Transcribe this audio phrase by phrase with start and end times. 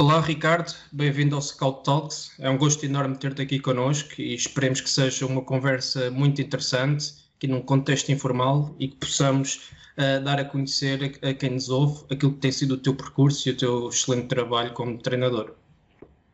[0.00, 2.30] Olá Ricardo, bem-vindo ao Scout Talks.
[2.38, 7.14] É um gosto enorme ter-te aqui connosco e esperemos que seja uma conversa muito interessante,
[7.36, 11.68] aqui num contexto informal e que possamos uh, dar a conhecer a, a quem nos
[11.68, 15.54] ouve aquilo que tem sido o teu percurso e o teu excelente trabalho como treinador.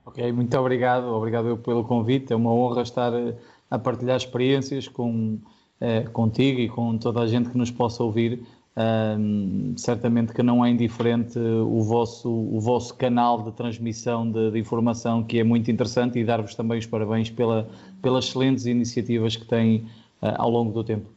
[0.04, 2.34] Ok, muito obrigado, obrigado pelo convite.
[2.34, 3.34] É uma honra estar eh,
[3.70, 5.38] a partilhar experiências com,
[5.80, 8.46] eh, contigo e com toda a gente que nos possa ouvir
[8.76, 14.58] um, certamente que não é indiferente o vosso, o vosso canal de transmissão de, de
[14.58, 17.68] informação, que é muito interessante, e dar-vos também os parabéns pela,
[18.02, 19.88] pelas excelentes iniciativas que têm
[20.22, 21.08] uh, ao longo do tempo.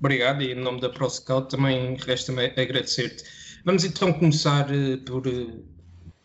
[0.00, 3.22] Obrigado, e em nome da ProScout também resta-me agradecer-te.
[3.64, 5.62] Vamos então começar uh, por, uh,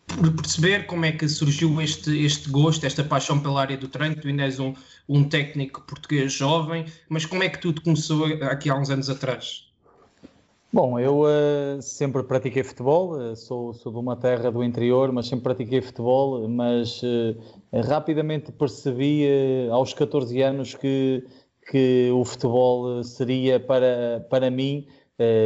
[0.06, 4.16] por, perceber como é que surgiu este, este gosto, esta paixão pela área do treino.
[4.16, 4.74] Tu ainda és um,
[5.08, 9.65] um técnico português jovem, mas como é que tudo começou aqui há uns anos atrás?
[10.72, 15.28] Bom, eu uh, sempre pratiquei futebol, uh, sou, sou de uma terra do interior, mas
[15.28, 17.36] sempre pratiquei futebol, mas uh,
[17.84, 19.26] rapidamente percebi
[19.70, 21.24] aos 14 anos que,
[21.70, 24.86] que o futebol seria para, para mim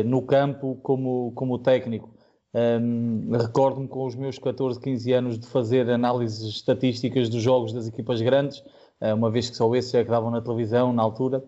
[0.04, 2.12] no campo como, como técnico.
[2.52, 7.86] Um, Recordo-me com os meus 14, 15 anos de fazer análises estatísticas dos jogos das
[7.86, 8.64] equipas grandes,
[9.00, 11.44] uma vez que só esses é que davam na televisão na altura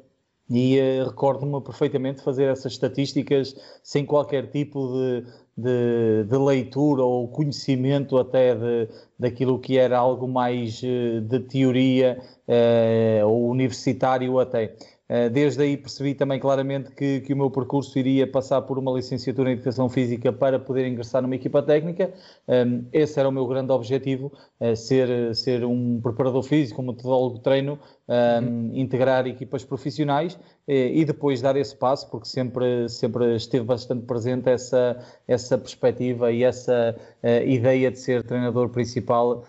[0.53, 5.25] e uh, recordo-me perfeitamente fazer essas estatísticas sem qualquer tipo de,
[5.57, 12.21] de, de leitura ou conhecimento até de, daquilo que era algo mais uh, de teoria
[12.47, 14.77] uh, ou universitário até.
[15.13, 18.91] Eh, desde aí percebi também claramente que, que, o meu percurso iria passar por uma
[18.93, 22.11] licenciatura em Educação Física para poder ingressar numa equipa técnica.
[22.49, 27.37] Ehm, esse era o meu grande objetivo, eh, ser, ser um preparador físico, um metodólogo
[27.37, 27.79] de treino,
[28.09, 28.71] ehm, uhum.
[28.73, 34.49] integrar equipas profissionais eh, e depois dar esse passo, porque sempre, sempre esteve bastante presente
[34.49, 34.97] essa,
[35.29, 36.97] essa perspectiva e essa
[37.47, 39.45] ideia de ser treinador principal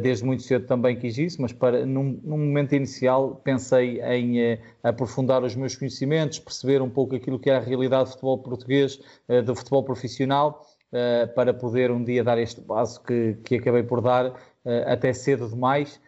[0.00, 4.58] desde muito cedo também quis isso, mas para, num, num momento inicial pensei em uh,
[4.82, 9.00] aprofundar os meus conhecimentos, perceber um pouco aquilo que é a realidade do futebol português,
[9.28, 10.66] uh, do futebol profissional,
[11.34, 14.32] para poder um dia dar este passo que, que acabei por dar
[14.86, 16.00] até cedo demais,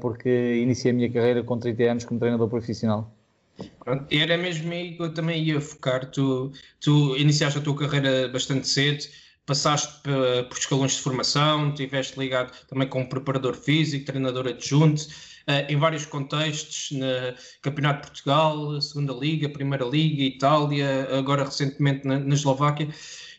[0.00, 3.14] porque iniciei a minha carreira com 30 anos como treinador profissional.
[4.10, 6.10] Era mesmo aí que eu também ia focar.
[6.10, 6.50] Tu,
[6.80, 9.04] tu iniciaste a tua carreira bastante cedo,
[9.46, 10.00] passaste
[10.48, 16.06] por escalões de formação, estiveste ligado também como preparador físico, treinador adjunto, uh, em vários
[16.06, 22.88] contextos, na Campeonato de Portugal, Segunda Liga, Primeira Liga, Itália, agora recentemente na, Eslováquia.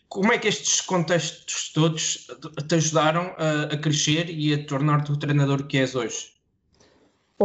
[0.10, 2.28] Como é que estes contextos todos
[2.68, 3.36] te ajudaram
[3.72, 6.33] a crescer e a tornar-te o treinador que és hoje?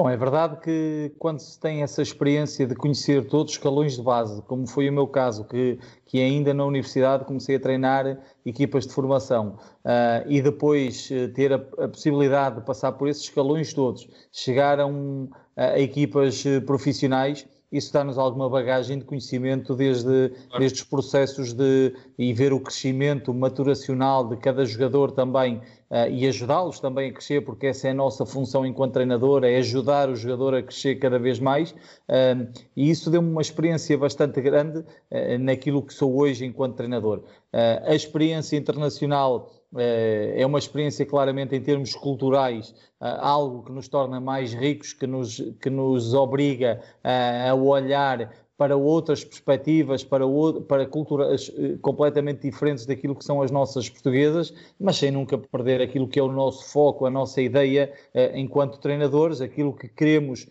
[0.01, 4.03] Bom, é verdade que quando se tem essa experiência de conhecer todos os escalões de
[4.03, 5.77] base, como foi o meu caso, que,
[6.07, 8.17] que ainda na universidade comecei a treinar
[8.47, 13.25] equipas de formação uh, e depois uh, ter a, a, possibilidade de passar por esses
[13.25, 19.75] escalões todos, chegar a, um, a equipas uh, profissionais, isso dá-nos alguma bagagem de conhecimento
[19.75, 25.57] desde, os processos de e ver o crescimento maturacional de cada jogador também
[25.91, 29.57] uh, e ajudá-los também a crescer, porque essa é a nossa função enquanto treinador, é
[29.57, 31.73] ajudar o jogador a crescer cada vez mais.
[31.73, 37.23] Uh, e isso deu-me uma experiência bastante grande uh, naquilo que sou hoje enquanto treinador.
[37.53, 44.55] a experiência internacional é uma experiência claramente em termos culturais, algo que nos torna mais
[44.55, 50.25] ricos, que nos, que nos obriga a olhar para outras perspectivas, para,
[50.67, 55.81] para culturas eh, completamente diferentes daquilo que são as nossas portuguesas, mas sem nunca perder
[55.81, 60.49] aquilo que é o nosso foco, a nossa ideia eh, enquanto treinadores, aquilo que queremos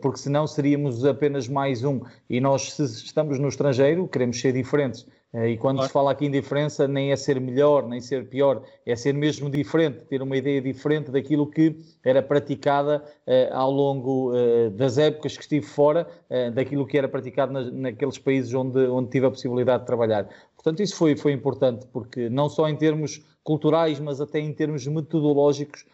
[0.00, 2.00] porque senão seríamos apenas mais um.
[2.28, 5.06] E nós, se estamos no estrangeiro, queremos ser diferentes.
[5.32, 5.88] E quando claro.
[5.88, 9.48] se fala aqui em diferença, nem é ser melhor, nem ser pior, é ser mesmo
[9.48, 15.36] diferente, ter uma ideia diferente daquilo que era praticada uh, ao longo uh, das épocas
[15.36, 16.04] que estive fora,
[16.52, 20.28] daquilo que era praticado na, naqueles países onde, onde tive a possibilidade de trabalhar.
[20.56, 24.86] Portanto, isso foi, foi importante, porque não só em termos culturais, mas até em termos
[24.86, 25.84] metodológicos,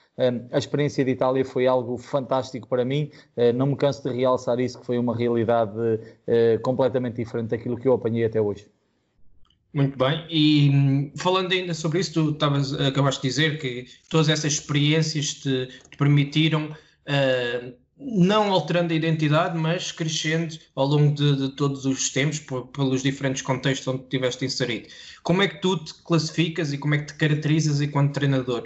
[0.52, 3.10] a experiência de Itália foi algo fantástico para mim.
[3.54, 5.72] Não me canso de realçar isso, que foi uma realidade
[6.62, 8.66] completamente diferente daquilo que eu apanhei até hoje.
[9.72, 14.28] Muito bem, e hum, falando ainda sobre isso, tu estavas, acabaste de dizer que todas
[14.28, 21.36] essas experiências te, te permitiram, uh, não alterando a identidade, mas crescendo ao longo de,
[21.36, 22.40] de todos os tempos,
[22.72, 24.88] pelos diferentes contextos onde estiveste inserido.
[25.22, 28.64] Como é que tu te classificas e como é que te caracterizas enquanto treinador?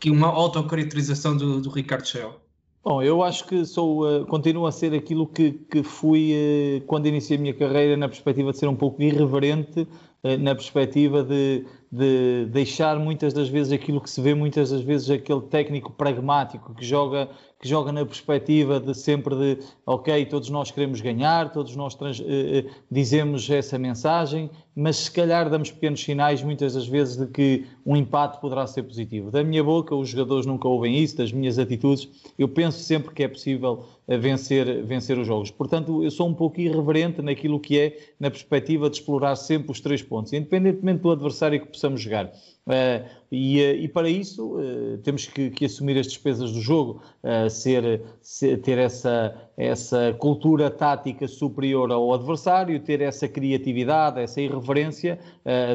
[0.00, 2.40] Que uma autocaracterização do, do Ricardo Shell.
[2.82, 7.06] Bom, eu acho que sou, uh, continuo a ser aquilo que, que fui uh, quando
[7.06, 9.86] iniciei a minha carreira, na perspectiva de ser um pouco irreverente
[10.24, 14.80] eh, na perspectiva de, de, deixar muitas das vezes aquilo que se vê muitas das
[14.80, 17.28] vezes aquele técnico pragmático que joga
[17.60, 22.20] que joga na perspectiva de sempre de ok todos nós queremos ganhar todos nós trans,
[22.20, 22.24] eh,
[22.58, 24.50] eh, dizemos essa mensagem
[24.80, 28.84] mas se calhar damos pequenos sinais muitas das vezes de que um empate poderá ser
[28.84, 32.08] positivo da minha boca os jogadores nunca ouvem isso das minhas atitudes
[32.38, 33.84] eu penso sempre que é possível
[34.16, 35.50] vencer, vencer os jogos.
[35.50, 39.80] Portanto, eu sou um pouco irreverente naquilo que é na perspectiva de explorar sempre os
[39.80, 42.26] três pontos, independentemente do adversário que possamos jogar.
[42.26, 47.02] Uh, e, uh, e, para isso uh, temos que, que, assumir as despesas do jogo,
[47.50, 55.18] ser, ser, ter essa, essa cultura tática superior ao adversário, ter essa criatividade, essa irreverência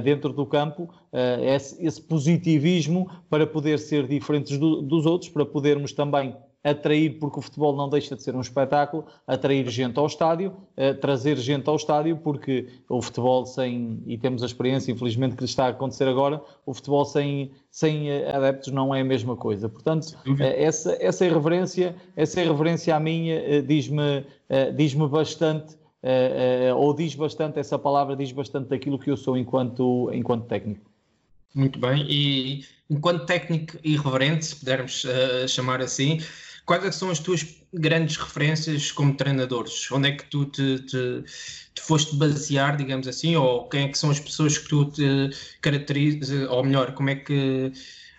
[0.01, 0.89] dentro do campo,
[1.41, 6.33] esse, esse, positivismo para poder ser diferentes do, dos outros, para podermos também
[6.63, 10.93] atrair, porque o futebol não deixa de ser um espetáculo, atrair gente ao estádio, uh,
[11.01, 15.65] trazer gente ao estádio, porque o futebol sem, e temos a experiência, infelizmente, que está
[15.65, 19.67] a acontecer agora, o futebol sem, sem uh, adeptos não é a mesma coisa.
[19.67, 24.25] Portanto, uh, essa, essa irreverência, essa irreverência a minha diz-me
[24.75, 25.75] diz bastante,
[26.75, 30.89] ou diz bastante, essa palavra diz bastante daquilo que eu sou enquanto, enquanto técnico.
[31.55, 35.05] Muito bem, e enquanto técnico irreverente, se pudermos
[35.47, 36.19] chamar assim,
[36.65, 39.91] Quais é são as tuas grandes referências como treinadores?
[39.91, 41.23] Onde é que tu te, te,
[41.75, 45.29] te, foste basear, digamos assim, ou quem é que são as pessoas que tu te
[45.61, 47.71] caracterizas, ou melhor, como é que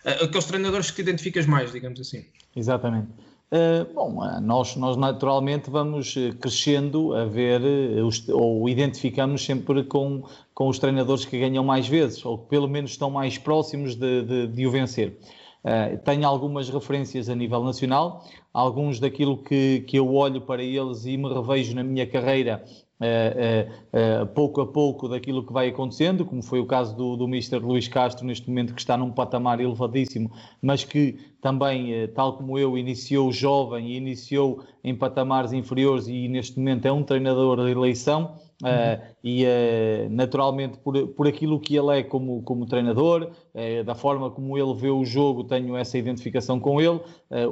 [0.05, 2.27] aqueles treinadores que te identificas mais, digamos assim?
[2.55, 3.09] Exatamente.
[3.55, 7.61] Uh, bom, eh, nós, nós naturalmente vamos eh, crescendo a ver
[8.03, 12.67] os, ou identificamos sempre com, com os treinadores que ganham mais vezes, ou que pelo
[12.67, 15.17] menos estão mais próximos de, de, de o vencer.
[15.65, 18.23] Uh, tenho algumas referências a nível nacional,
[18.53, 22.63] alguns daquilo que, que eu olho para eles e me revejo na minha carreira
[23.01, 27.25] uh, uh, pouco a pouco daquilo que vai acontecendo, como foi o caso do, do
[27.25, 27.61] Mr.
[27.61, 30.31] Luís Castro, neste momento que está num patamar elevadíssimo,
[30.61, 36.59] mas que também, tal como eu, iniciou jovem e iniciou em patamares inferiores e neste
[36.59, 38.35] momento é um treinador de eleição.
[38.63, 43.95] Uh, e uh, naturalmente por, por aquilo que ele é como, como treinador, uh, da
[43.95, 47.01] forma como ele vê o jogo, tenho essa identificação com ele.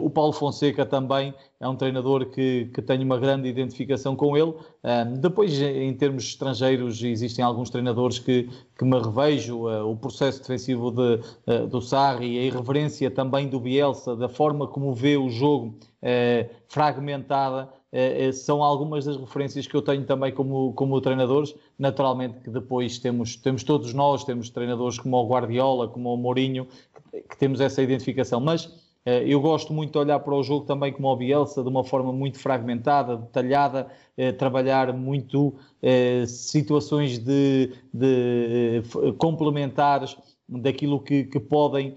[0.01, 4.55] o Paulo Fonseca também é um treinador que, que tenho uma grande identificação com ele.
[5.19, 8.49] depois, em termos estrangeiros, existem alguns treinadores que,
[8.79, 11.21] que me revejo, o processo defensivo de,
[11.69, 15.75] do Sarri, a irreverência também do Bielsa, da forma como vê o jogo
[16.69, 17.69] fragmentada.
[17.93, 21.55] Eh, eh, são algumas das referências que eu tenho também como, como treinadores.
[21.79, 26.67] Naturalmente que depois temos, temos todos nós, temos treinadores como o Guardiola, como o Mourinho,
[27.13, 28.73] que, temos essa identificação, mas
[29.05, 31.85] eh, eu gosto muito de olhar para o jogo também como o Bielsa, de uma
[31.85, 33.89] forma muito fragmentada, detalhada,
[34.39, 35.55] trabalhar muito
[36.27, 38.83] situações de, de
[39.17, 41.97] complementares daquilo que, que podem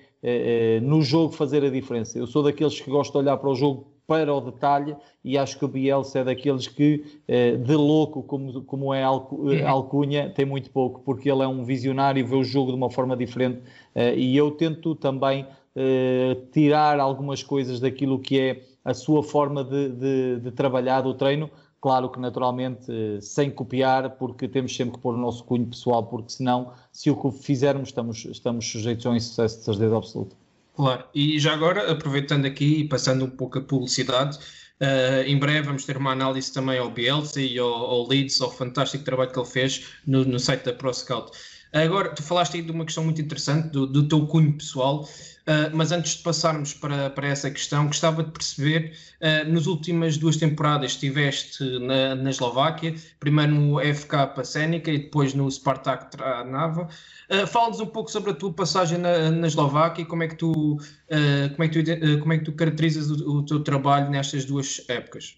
[0.81, 2.17] no jogo fazer a diferença.
[2.17, 5.57] Eu sou daqueles que gosto de olhar para o jogo para o detalhe e acho
[5.57, 9.67] que o Bielsa é daqueles que eh, de louco, como, como é uhum.
[9.67, 13.17] Alcunha, tem muito pouco, porque ele é um visionário, vê o jogo de uma forma
[13.17, 13.62] diferente
[13.95, 15.45] eh, e eu tento também
[15.75, 21.13] eh, tirar algumas coisas daquilo que é a sua forma de, de, de trabalhar do
[21.15, 21.50] treino,
[21.81, 22.85] claro que naturalmente
[23.19, 27.15] sem copiar, porque temos sempre que pôr o nosso cunho pessoal, porque senão, se o
[27.15, 30.45] que fizermos, estamos, estamos sujeitos a um insucesso de certeza absoluta.
[30.75, 34.38] Claro, e já agora, aproveitando aqui e passando um pouco a publicidade,
[34.82, 38.51] uh, em breve vamos ter uma análise também ao Bielsa e ao, ao Leeds, ao
[38.51, 41.32] fantástico trabalho que ele fez no, no site da ProScout.
[41.75, 45.75] Agora, tu falaste aí de uma questão muito interessante do, do teu cunho pessoal, uh,
[45.75, 50.38] mas antes de passarmos para, para essa questão, gostava de perceber, uh, nas últimas duas
[50.38, 56.88] temporadas estiveste na, na Eslováquia, primeiro no FK Senica e depois no Spartak Trnava.
[57.29, 60.36] Uh, Fala-nos um pouco sobre a tua passagem na, na Eslováquia e como é que
[60.36, 64.46] tu, como é que tu, como é que tu caracterizas o, o teu trabalho nestas
[64.46, 65.36] duas épocas.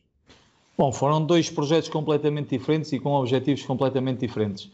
[0.78, 4.70] Bom, foram dois projetos completamente diferentes e com objetivos completamente diferentes.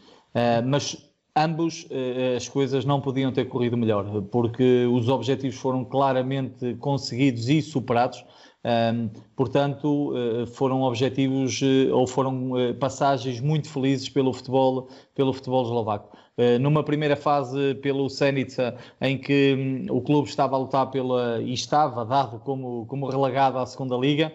[0.66, 0.98] Mas
[1.36, 7.48] ambos uh, as coisas não podiam ter corrido melhor, porque os objetivos foram claramente conseguidos
[7.48, 8.24] e superados.
[9.36, 11.60] Portanto, uh, foram objetivos
[11.92, 16.16] ou foram passagens muito felizes pelo futebol, pelo futebol eslovaco.
[16.60, 21.52] numa primeira fase pelo Senica, em que um, o clube estava a lutar pela e
[21.52, 24.32] estava dado como, como relegado à segunda liga,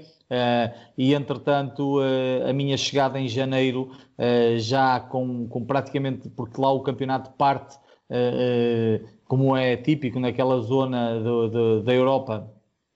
[0.98, 6.72] e entretanto uh, a minha chegada em janeiro uh, já com, com, praticamente porque lá
[6.72, 7.78] o campeonato parte
[9.26, 12.52] como é típico naquela zona do, do, da Europa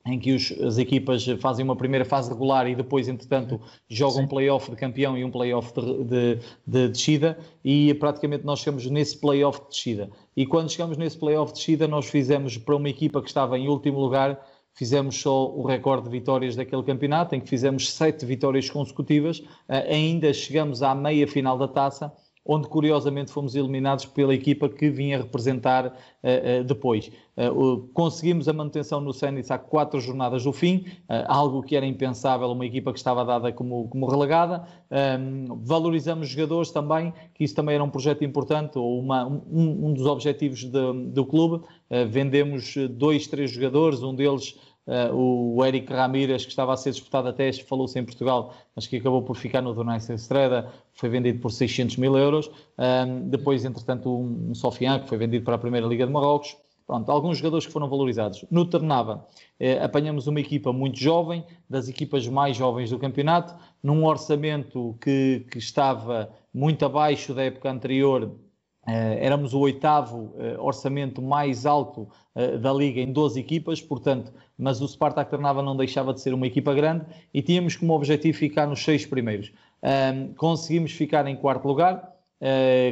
[0.05, 4.23] em que os, as equipas fazem uma primeira fase regular e depois, entretanto, jogam Sim.
[4.23, 8.85] um play-off de campeão e um play-off de, de, de, descida e praticamente nós chegamos
[8.87, 10.09] nesse play-off de descida.
[10.35, 13.69] E quando chegamos nesse play-off de descida, nós fizemos para uma equipa que estava em
[13.69, 18.69] último lugar, fizemos só o recorde de vitórias daquele campeonato, em que fizemos sete vitórias
[18.69, 22.11] consecutivas, uh, ainda chegamos à meia final da taça,
[22.45, 27.09] onde curiosamente fomos eliminados pela equipa que vinha representar uh, uh, depois.
[27.37, 30.85] Uh, conseguimos a manutenção no Sénix há quatro jornadas do fim,
[31.27, 34.67] algo que era impensável, uma equipa que estava dada como, como relegada.
[34.91, 39.93] Um, valorizamos jogadores também, que isso também era um projeto importante, ou uma, um, um
[39.93, 41.65] dos objetivos de, do clube.
[42.09, 47.29] vendemos dois, três jogadores, um deles Uh, o Eric Ramírez, que estava a ser disputado
[47.29, 51.51] até, falou-se em Portugal, mas que acabou por ficar no Donetsk Estrada, foi vendido por
[51.51, 52.51] 600 mil euros.
[52.77, 56.57] Um, depois, entretanto, um, um Sofian, que foi vendido para a Primeira Liga de Marrocos.
[56.85, 58.43] Pronto, alguns jogadores que foram valorizados.
[58.51, 59.25] No Ternava,
[59.57, 65.45] eh, apanhamos uma equipa muito jovem, das equipas mais jovens do campeonato, num orçamento que,
[65.49, 68.37] que estava muito abaixo da época anterior
[68.85, 74.81] éramos o oitavo uh, orçamento mais alto uh, da Liga em 12 equipas, portanto, mas
[74.81, 78.67] o Spartak Trnava não deixava de ser uma equipa grande e tínhamos como objetivo ficar
[78.67, 79.51] nos seis primeiros.
[80.37, 82.13] conseguimos ficar em quarto lugar,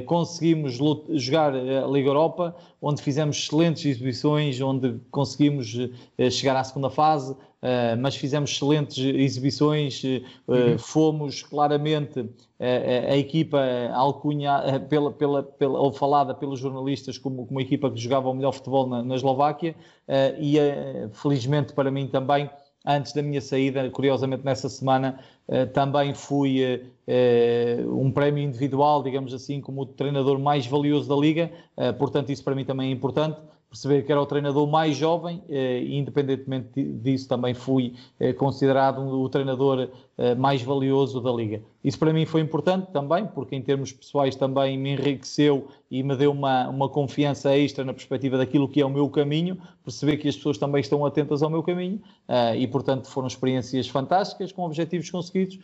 [0.05, 0.79] conseguimos
[1.13, 5.77] jogar a Liga Europa, onde fizemos excelentes exibições, onde conseguimos
[6.31, 10.77] chegar à segunda fase, Uh, mas fizemos excelentes exibições, uh, uhum.
[10.80, 12.32] fomos claramente uh,
[13.08, 13.60] a equipa
[13.94, 18.34] alcunha, pela, pela, pela, ou falada pelos jornalistas como, como a equipa que jogava o
[18.34, 19.75] melhor futebol na, na Eslováquia
[20.39, 20.58] e
[21.13, 22.50] felizmente para mim também
[22.84, 25.20] antes da minha saída, curiosamente nessa semana,
[25.72, 26.82] também fui
[27.88, 31.51] um prémio individual, digamos assim, como o treinador mais valioso da Liga,
[32.00, 33.39] portanto isso para mim também é importante,
[33.71, 38.99] perceber que era o treinador mais jovem eh, e, independentemente disso, também fui eh, considerado
[38.99, 41.63] o treinador eh, mais valioso da Liga.
[41.83, 46.15] Isso para mim foi importante também, porque em termos pessoais também me enriqueceu e me
[46.15, 50.27] deu uma, uma confiança extra na perspectiva daquilo que é o meu caminho, perceber que
[50.27, 52.00] as pessoas também estão atentas ao meu caminho
[52.55, 55.59] e, portanto, foram experiências fantásticas, com objetivos conseguidos,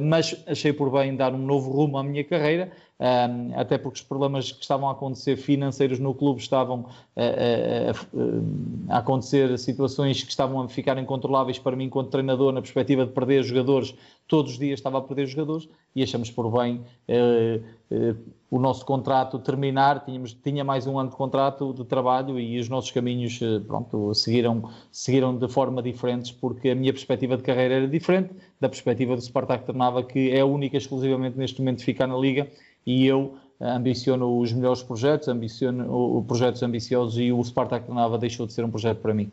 [0.00, 4.06] mas achei por bem dar um novo rumo à minha carreira um, até porque os
[4.06, 6.84] problemas que estavam a acontecer financeiros no clube estavam
[7.16, 13.12] a, acontecer situações que estavam a ficar incontroláveis para mim enquanto treinador na perspectiva de
[13.12, 13.94] perder jogadores,
[14.28, 15.59] todos os dias estava a perder jogadores
[15.94, 18.16] e achamos por bem uh, uh,
[18.50, 22.68] o nosso contrato terminar, tínhamos, tinha mais um ano de contrato de trabalho e os
[22.68, 27.74] nossos caminhos uh, pronto, seguiram, seguiram de forma diferentes porque a minha perspectiva de carreira
[27.74, 32.06] era diferente da perspectiva do Spartak Ternava que é única exclusivamente neste momento de ficar
[32.06, 32.48] na Liga
[32.86, 38.46] e eu ambiciono os melhores projetos, ambiciono projetos ambiciosos e o Spartak de Nava deixou
[38.46, 39.30] de ser um projeto para mim.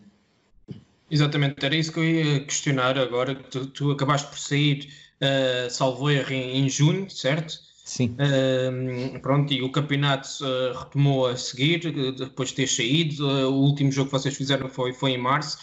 [1.09, 4.89] Exatamente, era isso que eu ia questionar agora, tu, tu acabaste por sair,
[5.21, 7.67] uh, salvo erro, em, em junho, certo?
[7.87, 8.17] Sim.
[8.19, 11.79] Uh, pronto, e o campeonato uh, retomou a seguir,
[12.17, 15.57] depois de ter saído, uh, o último jogo que vocês fizeram foi, foi em março.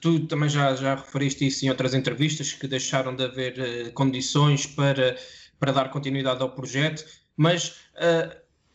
[0.00, 5.16] tu também já, já referiste isso em outras entrevistas, que deixaram de haver condições para
[5.60, 7.04] para dar continuidade ao projeto,
[7.36, 7.76] mas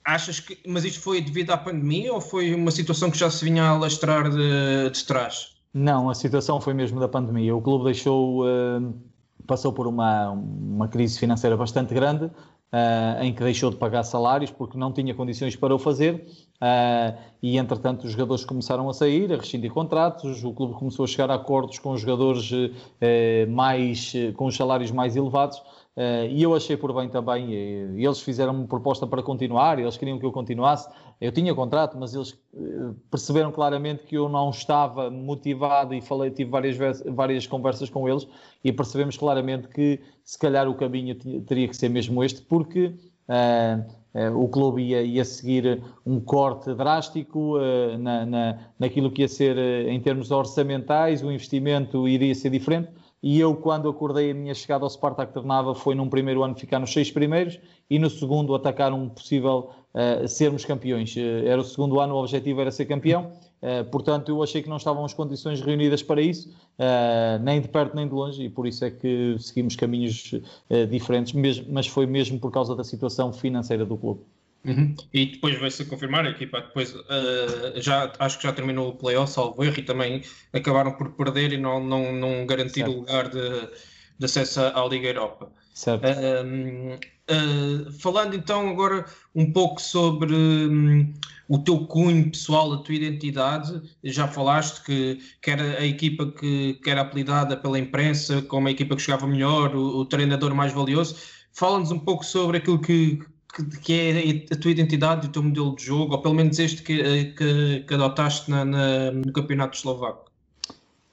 [0.05, 3.43] achas que mas isto foi devido à pandemia ou foi uma situação que já se
[3.43, 5.55] vinha a alastrar de, de trás?
[5.73, 7.53] Não, a situação foi mesmo da pandemia.
[7.53, 8.45] O clube deixou,
[9.45, 14.51] passou por uma, uma crise financeira bastante grande, uh, em que deixou de pagar salários
[14.51, 16.25] porque não tinha condições para o fazer.
[16.55, 21.07] Uh, e entretanto os jogadores começaram a sair, a rescindir contratos, o clube começou a
[21.07, 25.61] chegar a acordos com os jogadores uh, mais, com os salários mais elevados
[25.95, 29.95] Uh, e eu achei por bem também, e, eles fizeram uma proposta para continuar, eles
[29.95, 30.89] queriam que eu continuasse.
[31.21, 36.31] Eu tinha contrato, mas eles uh, perceberam claramente que eu não estava motivado e falei,
[36.31, 38.27] tive várias, várias conversas com eles
[38.61, 42.93] e percebemos claramente que se calhar o caminho teria que ser mesmo este, porque
[43.29, 47.57] uh, o clube ia, ia, seguir um corte drástico
[47.99, 52.89] na, na, naquilo que ia ser em termos orçamentais, o investimento iria ser diferente
[53.21, 56.79] e eu, quando acordei a minha chegada ao Spartak Ternava, foi num primeiro ano ficar
[56.79, 61.15] nos seis primeiros e no segundo atacar um possível uh, sermos campeões.
[61.15, 63.31] Uh, era o segundo ano, o objetivo era ser campeão,
[63.61, 66.53] uh, portanto eu achei que não estavam as condições reunidas para isso,
[67.41, 70.35] nem de perto nem de longe, e por isso é que seguimos caminhos
[70.89, 74.21] diferentes, mesmo, mas foi mesmo por causa da situação financeira do clube.
[74.65, 74.95] Uhum.
[75.13, 77.03] E depois vai-se confirmar, a equipa depois uh,
[77.77, 81.57] já acho que já terminou o playoff, salvo erro, e também acabaram por perder e
[81.57, 82.91] não, não, não garantir certo.
[82.91, 83.69] o lugar de,
[84.17, 85.51] de acesso à Liga Europa.
[85.73, 86.03] Certo.
[86.03, 89.05] Uh, uh, falando então agora
[89.35, 91.13] um pouco sobre um,
[91.47, 96.75] o teu cunho pessoal, a tua identidade, já falaste que, que era a equipa que,
[96.75, 100.73] que era apelidada pela imprensa como a equipa que jogava melhor, o, o treinador mais
[100.73, 101.15] valioso.
[101.51, 103.19] Fala-nos um pouco sobre aquilo que,
[103.55, 106.59] que, que, é a tua identidade e o teu modelo de jogo, ou pelo menos
[106.59, 110.25] este que, que, que adotaste na, na, no campeonato eslovaco?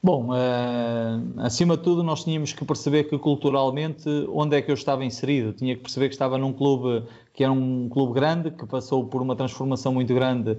[0.04, 4.74] Bom, uh, acima de tudo, nós tínhamos que perceber que culturalmente onde é que eu
[4.74, 5.52] estava inserido.
[5.52, 9.22] Tinha que perceber que estava num clube que era um clube grande, que passou por
[9.22, 10.58] uma transformação muito grande uh,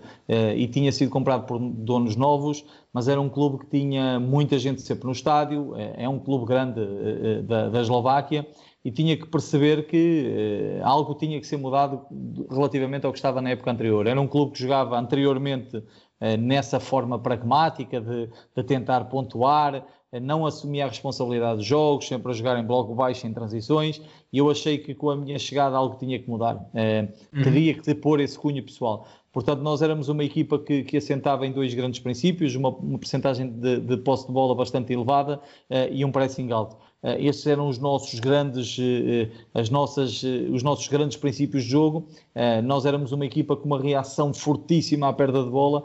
[0.55, 2.63] e tinha sido comprado por donos novos,
[2.93, 5.75] mas era um clube que tinha muita gente sempre no estádio.
[5.75, 8.47] É, é um clube grande uh, da, da Eslováquia
[8.85, 12.01] e tinha que perceber que uh, algo tinha que ser mudado
[12.49, 14.05] relativamente ao que estava na época anterior.
[14.05, 19.75] Era um clube que jogava anteriormente uh, nessa forma pragmática de, de tentar pontuar,
[20.11, 24.01] uh, não assumia a responsabilidade dos jogos, sempre a jogar em bloco baixo, em transições,
[24.33, 26.55] e eu achei que com a minha chegada algo tinha que mudar.
[26.55, 27.41] Uhum.
[27.41, 29.07] Teria que pôr esse cunho pessoal.
[29.31, 33.49] Portanto, nós éramos uma equipa que, que assentava em dois grandes princípios, uma, uma percentagem
[33.49, 35.41] de, de posse de bola bastante elevada
[35.91, 36.77] e um pressing alto.
[37.03, 41.69] Uh, esses eram os nossos grandes, uh, as nossas, uh, os nossos grandes princípios de
[41.69, 42.07] jogo.
[42.63, 45.83] nós éramos uma equipa com uma reação fortíssima à perda de bola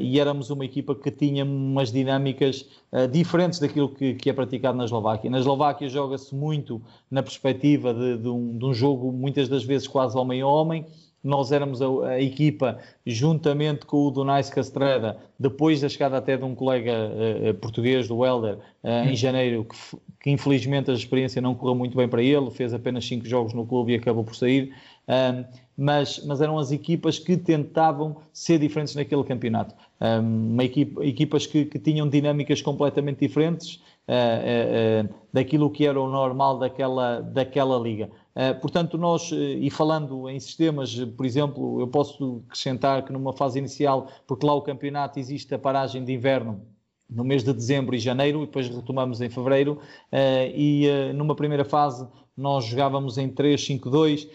[0.00, 2.68] e éramos uma equipa que tinha umas dinâmicas
[3.10, 5.30] diferentes daquilo que, é praticado na Eslováquia.
[5.30, 9.88] Na Eslováquia joga-se muito na perspectiva de, de, um, de um jogo, muitas das vezes
[9.88, 10.84] quase homem-homem
[11.22, 16.44] nós éramos a, a, equipa, juntamente com o Donais Castreda, depois da chegada até de
[16.44, 19.76] um colega uh, português, do Helder, uh, em janeiro, que,
[20.20, 23.66] que, infelizmente a experiência não correu muito bem para ele, fez apenas cinco jogos no
[23.66, 24.72] clube e acabou por sair.
[25.08, 29.74] Um, mas, mas, eram as equipas que tentavam ser diferentes naquele campeonato.
[30.00, 33.76] Um, equipa, equipas que, que, tinham dinâmicas completamente diferentes
[34.08, 38.10] uh, uh, daquilo que era o normal daquela, daquela liga.
[38.38, 43.32] Eh, portanto, nós, eh, e falando em sistemas, por exemplo, eu posso acrescentar que numa
[43.32, 46.62] fase inicial, porque lá o campeonato existe a paragem de inverno
[47.10, 49.80] no mês de dezembro e janeiro, e depois retomamos em fevereiro,
[50.12, 54.28] eh, e numa primeira fase nós jogávamos em 3-5-2,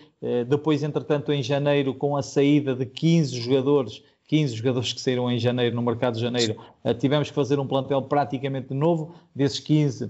[0.49, 5.37] depois, entretanto, em janeiro, com a saída de 15 jogadores 15 jogadores que saíram em
[5.37, 6.55] janeiro, no mercado de janeiro,
[6.97, 9.13] tivemos que fazer um plantel praticamente novo.
[9.35, 10.09] Desses 15, Uh,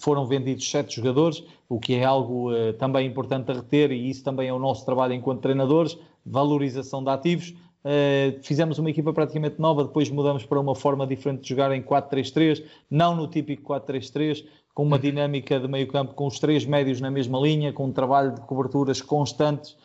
[0.00, 4.22] foram vendidos sete jogadores, o que é algo uh, também importante a reter, e isso
[4.22, 7.54] também é o nosso trabalho enquanto treinadores, valorização de ativos.
[7.84, 11.82] Uh, fizemos uma equipa praticamente nova, depois mudamos para uma forma diferente de jogar em
[11.82, 17.00] 4-3-3, não no típico 4-3-3, com uma dinâmica de meio campo com os três médios
[17.00, 19.76] na mesma linha, com um trabalho de coberturas constantes,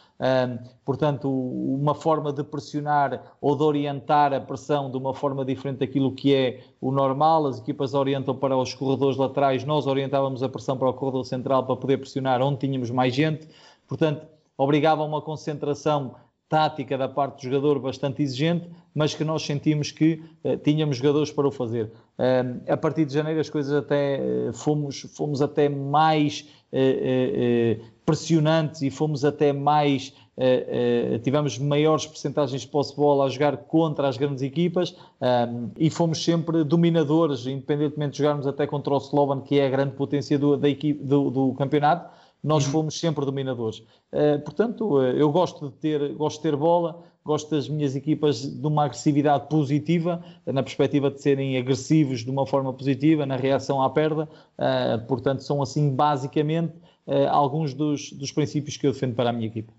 [0.84, 6.12] portanto, uma forma de pressionar ou de orientar a pressão de uma forma diferente daquilo
[6.12, 7.46] que é o normal.
[7.46, 11.66] As equipas orientam para os corredores laterais, nós orientávamos a pressão para o corredor central
[11.66, 13.48] para poder pressionar onde tínhamos mais gente.
[13.88, 14.26] Portanto,
[14.58, 16.16] obrigava a uma concentração
[16.50, 21.32] tática da parte do jogador bastante exigente, mas que nós sentimos que uh, tínhamos jogadores
[21.32, 21.92] para o fazer.
[22.68, 28.90] A partir de janeiro as coisas até uh, fomos, fomos até mais eh, pressionantes e
[28.90, 30.14] fomos até mais,
[31.24, 35.90] tivemos maiores percentagens de posse de bola a jogar contra as grandes equipas um, e
[35.90, 40.40] fomos sempre dominadores, independentemente de jogarmos até contra o Slovan, que é a grande potência
[40.40, 42.10] do, da equipe, do, do campeonato,
[42.42, 42.72] nós uhum.
[42.72, 43.80] fomos sempre dominadores.
[44.14, 48.42] Uh, portanto, uh, eu gosto de, ter, gosto de ter bola, gosto das minhas equipas
[48.42, 53.82] de uma agressividade positiva, na perspectiva de serem agressivos de uma forma positiva, na reação
[53.82, 54.30] à perda.
[54.58, 56.74] Uh, portanto, são assim, basicamente,
[57.30, 59.74] alguns dos, dos princípios que eu defendo para a minha equipa.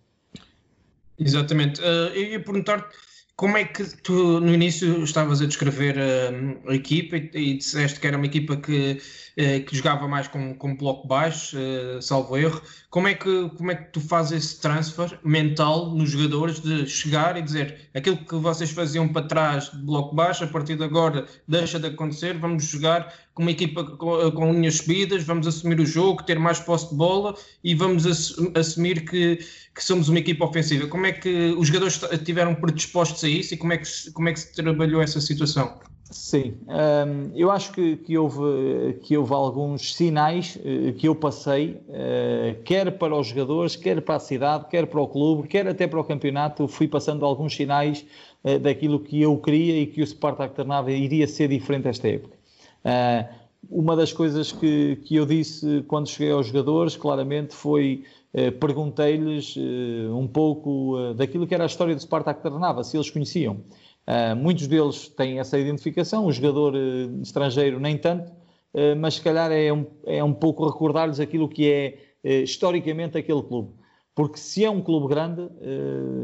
[1.18, 1.80] Exatamente.
[1.80, 2.96] eu ia perguntar-te
[3.38, 8.00] como é que tu no início estavas a descrever a, a equipa e, e, disseste
[8.00, 9.00] que era uma equipa que,
[9.36, 11.56] eh, que jogava mais com, com bloco baixo,
[12.02, 12.60] salvo erro.
[12.90, 17.36] Como é, que, como é que tu fazes esse transfer mental nos jogadores de chegar
[17.36, 21.26] e dizer aquilo que vocês faziam para trás de bloco baixo, a partir de agora
[21.46, 25.84] deixa de acontecer, vamos jogar com uma equipa com, com linhas subidas, vamos assumir o
[25.84, 28.06] jogo, ter mais posse de bola e vamos
[28.56, 29.36] assumir que,
[29.74, 30.86] que somos uma equipa ofensiva.
[30.86, 34.32] Como é que os jogadores estiveram predispostos a isso e como é que, como é
[34.32, 35.78] que se trabalhou essa situação?
[36.10, 41.82] Sim, um, eu acho que, que, houve, que houve alguns sinais uh, que eu passei,
[41.88, 45.86] uh, quer para os jogadores, quer para a cidade, quer para o clube, quer até
[45.86, 48.06] para o campeonato, fui passando alguns sinais
[48.42, 52.38] uh, daquilo que eu queria e que o Spartak Ternava iria ser diferente esta época.
[53.70, 58.04] uma das coisas que, que eu disse quando cheguei aos jogadores, claramente, foi
[58.60, 59.56] perguntei-lhes
[60.14, 63.58] um pouco daquilo que era a história do Spartak Ternava, se eles conheciam.
[64.08, 69.20] Uh, muitos deles têm essa identificação, o jogador uh, estrangeiro nem tanto, uh, mas se
[69.20, 73.74] calhar é um, é um pouco recordar-lhes aquilo que é historicamente aquele clube.
[74.14, 75.48] Porque se é um clube grande,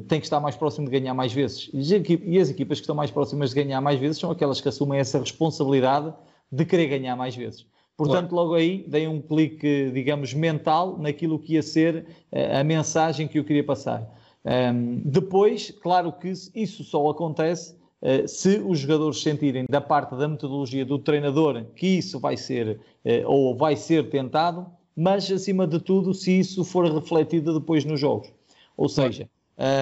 [0.08, 1.70] tem que estar mais próximo de ganhar mais vezes.
[1.72, 4.98] E as equipas que estão mais próximas de ganhar mais vezes são aquelas que assumem
[4.98, 6.12] essa responsabilidade
[6.50, 7.64] de querer ganhar mais vezes.
[7.96, 8.48] Portanto, claro.
[8.48, 13.44] logo aí dei um clique, digamos, mental naquilo que ia ser a mensagem que eu
[13.44, 14.04] queria passar.
[14.44, 20.28] Um, depois, claro que isso só acontece uh, se os jogadores sentirem da parte da
[20.28, 25.80] metodologia do treinador que isso vai ser uh, ou vai ser tentado, mas acima de
[25.80, 28.30] tudo, se isso for refletido depois nos jogos.
[28.76, 29.28] Ou seja,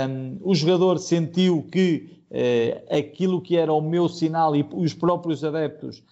[0.09, 5.43] um, o jogador sentiu que uh, aquilo que era o meu sinal e os próprios
[5.43, 6.05] adeptos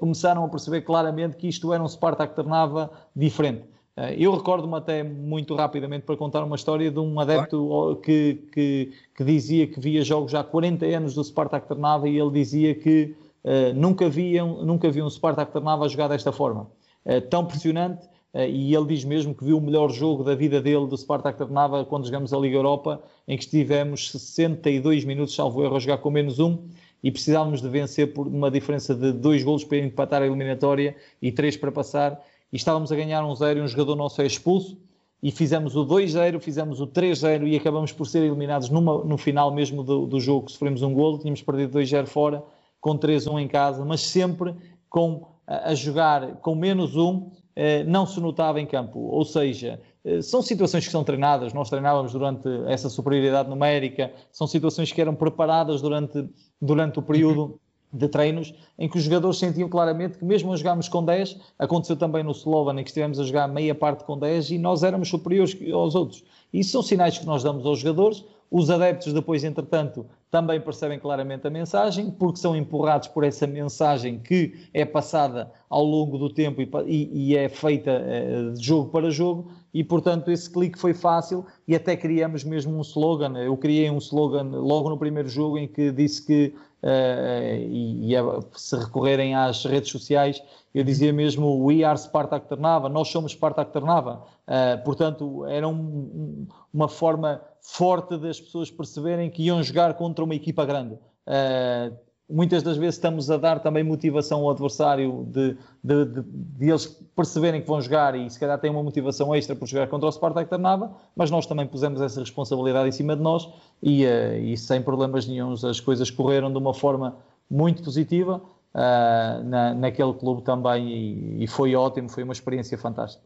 [0.00, 3.62] começaram a perceber claramente que isto era um Spartak Ternava diferente.
[3.98, 8.92] Eh, eu recordo-me até muito rapidamente para contar uma história de um adepto que, que,
[9.16, 12.76] que, dizia que via jogos já há 40 anos do Spartak Trnava e ele dizia
[12.76, 16.68] que uh, nunca, via, nunca viu um Spartak Trnava jogar desta forma.
[17.04, 20.62] Uh, tão pressionante, uh, e ele diz mesmo que viu o melhor jogo da vida
[20.62, 25.64] dele do Spartak Trnava quando jogamos a Liga Europa, em que estivemos 62 minutos, salvo
[25.64, 26.56] erro, a jogar com menos um,
[27.02, 31.32] e precisávamos de vencer por uma diferença de dois golos para empatar a eliminatória e
[31.32, 34.78] três para passar e estávamos a ganhar um zero e um jogador nosso é expulso.
[35.20, 39.52] E fizemos o 2-0, fizemos o 3-0 e acabamos por ser eliminados numa, no final
[39.52, 42.42] mesmo do, do jogo, sofremos um golo, tínhamos perdido 2-0 fora,
[42.80, 44.54] com 3-1 em casa, mas sempre
[44.88, 49.00] com a, jogar com menos um, eh, não se notava em campo.
[49.00, 54.46] Ou seja, eh, são situações que são treinadas, nós treinávamos durante essa superioridade numérica, são
[54.46, 56.28] situações que eram preparadas durante,
[56.62, 57.60] durante o período
[57.92, 61.96] de treinos em que os jogadores sentiam claramente que mesmo a jogarmos com 10, aconteceu
[61.96, 65.08] também no Slovan em que estivemos a jogar meia parte com 10 e nós éramos
[65.08, 66.24] superiores aos outros.
[66.52, 71.46] Isso são sinais que nós damos aos jogadores, os adeptos depois, entretanto, também percebem claramente
[71.46, 76.62] a mensagem, porque são empurrados por essa mensagem que é passada ao longo do tempo
[76.62, 80.94] e, e, e é feita eh, de jogo para jogo, e portanto esse clique foi
[80.94, 83.36] fácil e até criamos mesmo um slogan.
[83.38, 88.20] Eu criei um slogan logo no primeiro jogo em que disse que e, e é,
[88.52, 90.42] se recorrerem às redes sociais,
[90.74, 94.22] eu dizia mesmo We are Spartak Ternava, nós somos Spartak Ternava.
[94.46, 100.34] Uh, portanto, era um, uma forma forte das pessoas perceberem que iam jogar contra uma
[100.34, 100.94] equipa grande.
[101.26, 101.96] Uh,
[102.28, 106.86] muitas das vezes estamos a dar também motivação ao adversário de, de, de, de, eles
[107.16, 110.12] perceberem que vão jogar e se calhar têm uma motivação extra por jogar contra o
[110.12, 113.48] Spartak Ternava, mas nós também pusemos essa responsabilidade em cima de nós
[113.82, 117.16] e, uh, e sem problemas nenhums as coisas correram de uma forma
[117.50, 118.36] muito positiva
[118.74, 123.24] uh, na, naquele clube também e, e, foi ótimo, foi uma experiência fantástica.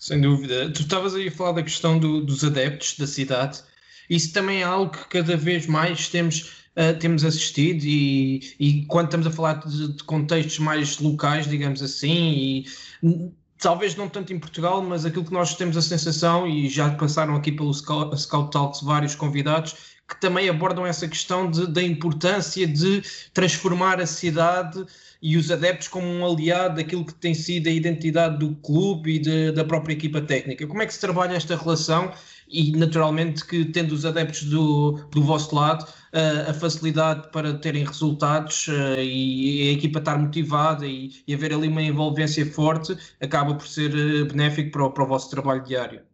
[0.00, 0.68] Sem dúvida.
[0.72, 3.62] Tu estavas aí a falar da questão do, dos adeptos da cidade.
[4.10, 9.06] Isso também é algo que cada vez mais temos uh, temos assistido e, e, quando
[9.06, 12.64] estamos a falar de, de, contextos mais locais, digamos assim,
[13.02, 16.90] e talvez não tanto em Portugal, mas aquilo que nós temos a sensação, e já
[16.90, 21.82] passaram aqui pelo Scout, Scout Talks vários convidados, que também abordam essa questão de, da
[21.82, 24.84] importância de transformar a cidade
[25.22, 29.18] e os adeptos como um aliado daquilo que tem sido a identidade do clube e
[29.20, 30.66] de, da própria equipa técnica.
[30.66, 32.12] Como é que se trabalha esta relação
[32.52, 37.84] e naturalmente que tendo os adeptos do, do vosso lado uh, a facilidade para terem
[37.84, 43.54] resultados uh, e a equipa estar motivada e, e, haver ali uma envolvência forte acaba
[43.54, 46.11] por ser uh, benéfico para o, para o vosso trabalho diário.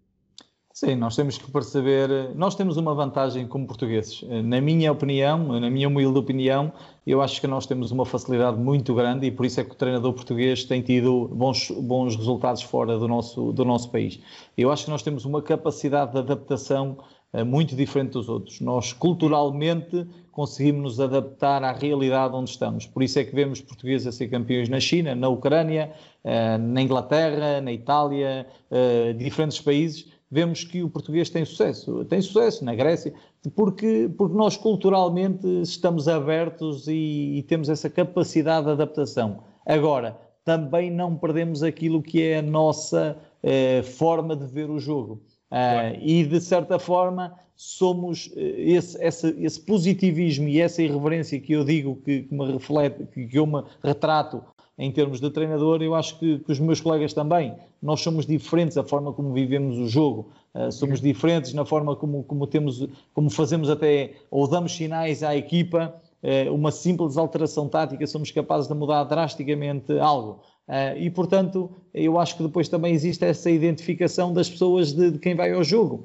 [0.81, 4.23] Sim, nós temos que perceber, nós temos uma vantagem como portugueses.
[4.45, 6.73] Na minha opinião, na minha humilde opinião,
[7.05, 9.75] eu acho que nós temos uma facilidade muito grande e por isso é que o
[9.75, 14.21] treinador português tem tido bons, bons resultados fora do nosso, do nosso país.
[14.57, 16.99] Eu acho que nós temos uma capacidade de adaptação
[17.45, 18.61] muito diferente dos outros.
[18.61, 22.87] Nós, culturalmente, conseguimos nos adaptar à realidade onde estamos.
[22.87, 25.93] Por isso é que vemos portugueses a ser campeões na China, na Ucrânia,
[26.25, 30.07] uh, na Inglaterra, na Itália, uh, diferentes países.
[30.31, 33.15] Vemos que o português tem sucesso, tem sucesso na Grécia,
[33.55, 39.43] porque, porque nós culturalmente estamos abertos e, e temos essa capacidade de adaptação.
[39.65, 45.23] Agora, também não perdemos aquilo que é a nossa uh, forma de ver o jogo.
[45.51, 51.55] Uh, e de certa forma somos eh, esse, esse, esse, positivismo e essa irreverência que
[51.55, 54.45] eu digo que, que me reflete, que, eu me retrato
[54.79, 57.55] em termos de treinador, eu acho que, que, os meus colegas também.
[57.83, 62.23] Nós somos diferentes a forma como vivemos o jogo, uh, somos diferentes na forma como,
[62.23, 65.95] como temos, como fazemos até ou damos sinais à equipa.
[66.23, 70.41] Uh, uma simples alteração tática, somos capazes de mudar drasticamente algo.
[70.69, 75.19] Uh, e, portanto, eu acho que depois também existe essa identificação das pessoas de, de
[75.19, 76.05] quem vai ao jogo.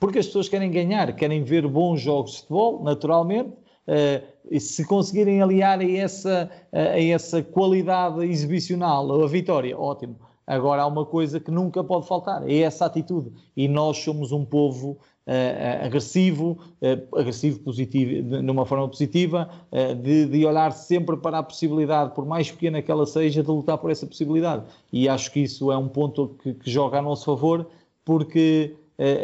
[0.00, 3.50] Porque as pessoas querem ganhar, querem ver bons jogos de futebol, naturalmente,
[3.88, 10.16] uh, e se conseguirem aliar a essa, a essa qualidade exibicional a vitória, ótimo.
[10.48, 13.30] Agora há uma coisa que nunca pode faltar, é essa atitude.
[13.54, 19.50] E nós somos um povo uh, agressivo, uh, agressivo positivo, de, de, uma forma positiva,
[19.70, 23.48] uh, de, de, olhar sempre para a possibilidade, por mais pequena que ela seja, de
[23.48, 24.64] lutar por essa possibilidade.
[24.90, 27.66] E acho que isso é um ponto que, que joga a nosso favor,
[28.02, 28.74] porque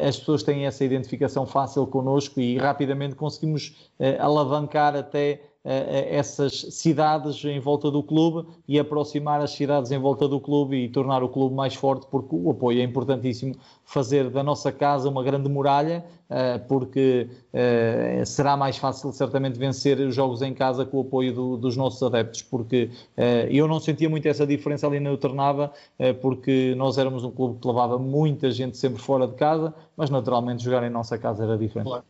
[0.07, 7.59] as pessoas têm essa identificação fácil connosco e rapidamente conseguimos alavancar até essas cidades em
[7.59, 11.55] volta do clube e aproximar as cidades em volta do clube e tornar o clube
[11.55, 13.55] mais forte, porque o apoio é importantíssimo.
[13.85, 19.99] Fazer da nossa casa uma grande muralha, eh, porque eh, será mais fácil, certamente, vencer
[20.01, 23.79] os jogos em casa com o apoio do, dos nossos adeptos, porque eh, eu não
[23.79, 25.73] sentia muito essa diferença ali na Ternava,
[26.21, 30.63] porque nós éramos um clube que levava muita gente sempre fora de casa, mas naturalmente
[30.63, 31.89] jogar em nossa casa era diferente.
[31.89, 32.05] Claro.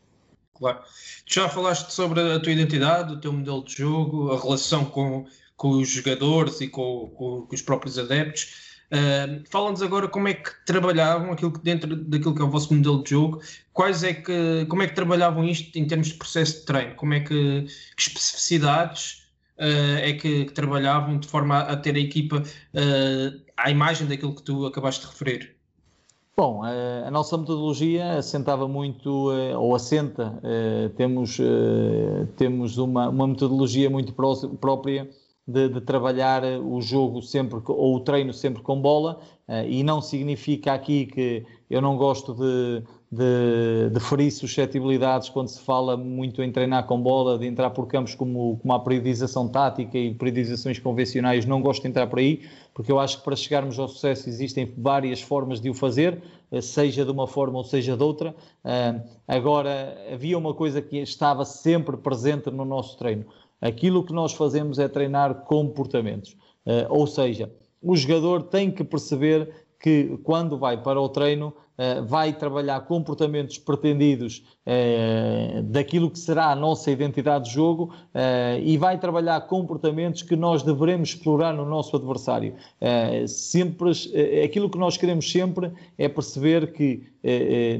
[0.55, 0.81] Claro.
[1.27, 5.27] Tu já falaste sobre a tua identidade, o teu modelo de jogo, a relação com,
[5.57, 8.63] com os jogadores e com, com, com os próprios adeptos.
[8.93, 12.73] Uh, Fala-nos agora como é que trabalhavam aquilo que dentro daquilo que é o vosso
[12.73, 16.61] modelo de jogo, quais é que, como é que trabalhavam isto em termos de processo
[16.61, 17.63] de treino, como é que,
[17.97, 19.25] que especificidades
[19.59, 24.07] uh, é que, que, trabalhavam de forma a, a ter a equipa uh, à imagem
[24.07, 25.54] daquilo que tu acabaste de referir?
[26.37, 33.09] Bom, a, a nossa metodologia assentava muito, eh, ou assenta, eh, temos, eh, temos uma,
[33.09, 35.09] uma metodologia muito própria
[35.47, 39.21] de, de, trabalhar o jogo sempre, ou o treino sempre com bola,
[39.69, 42.83] e não significa aqui que eu não gosto de,
[43.15, 47.87] de, de ferir suscetibilidades quando se fala muito em treinar com bola, de entrar por
[47.87, 52.43] campos como, como a periodização tática e periodizações convencionais, não gosto de entrar por aí,
[52.75, 56.61] porque eu acho que para chegarmos ao sucesso existem várias formas de o fazer, eh,
[56.61, 58.35] seja de uma forma ou seja de outra.
[58.65, 63.25] Eh, agora, havia uma coisa que estava sempre presente no nosso treino.
[63.61, 66.37] Aquilo que nós fazemos é treinar comportamentos.
[66.67, 67.51] Eh, ou seja,
[67.81, 71.53] o jogador tem que perceber que quando vai para o treino
[72.07, 78.77] vai trabalhar comportamentos pretendidos uh, daquilo que será a nossa identidade de jogo uh, e
[78.77, 82.55] vai trabalhar comportamentos que nós devemos explorar no nosso adversário.
[83.27, 83.91] sempre,
[84.45, 87.03] aquilo que nós queremos sempre é perceber que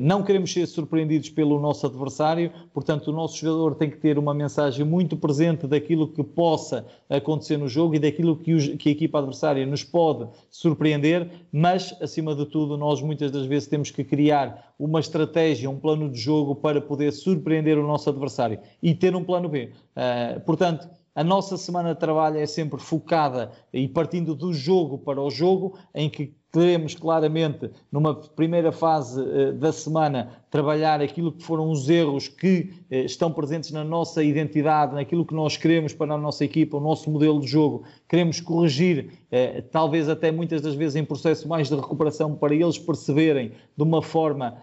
[0.01, 4.33] não queremos ser surpreendidos pelo nosso adversário, portanto, o nosso jogador tem que ter uma
[4.33, 9.19] mensagem muito presente daquilo que possa acontecer no jogo e daquilo que, que a equipa
[9.19, 14.75] adversária nos pode surpreender, mas, acima de tudo, nós muitas das vezes temos que criar
[14.79, 19.25] uma estratégia, um plano de jogo para poder surpreender o nosso adversário e ter um
[19.25, 19.73] plano B.
[19.97, 25.21] Uh, portanto, a nossa semana de trabalho é sempre focada e partindo do jogo para
[25.21, 31.43] o jogo, em que queremos claramente, numa primeira fase uh, da semana, trabalhar aquilo que
[31.43, 36.15] foram os erros que uh, estão presentes na nossa identidade, naquilo que nós queremos para
[36.15, 37.83] a nossa equipa, o nosso modelo de jogo.
[38.09, 42.79] Queremos corrigir, uh, talvez até muitas das vezes em processo mais de recuperação, para eles
[42.79, 44.63] perceberem de uma forma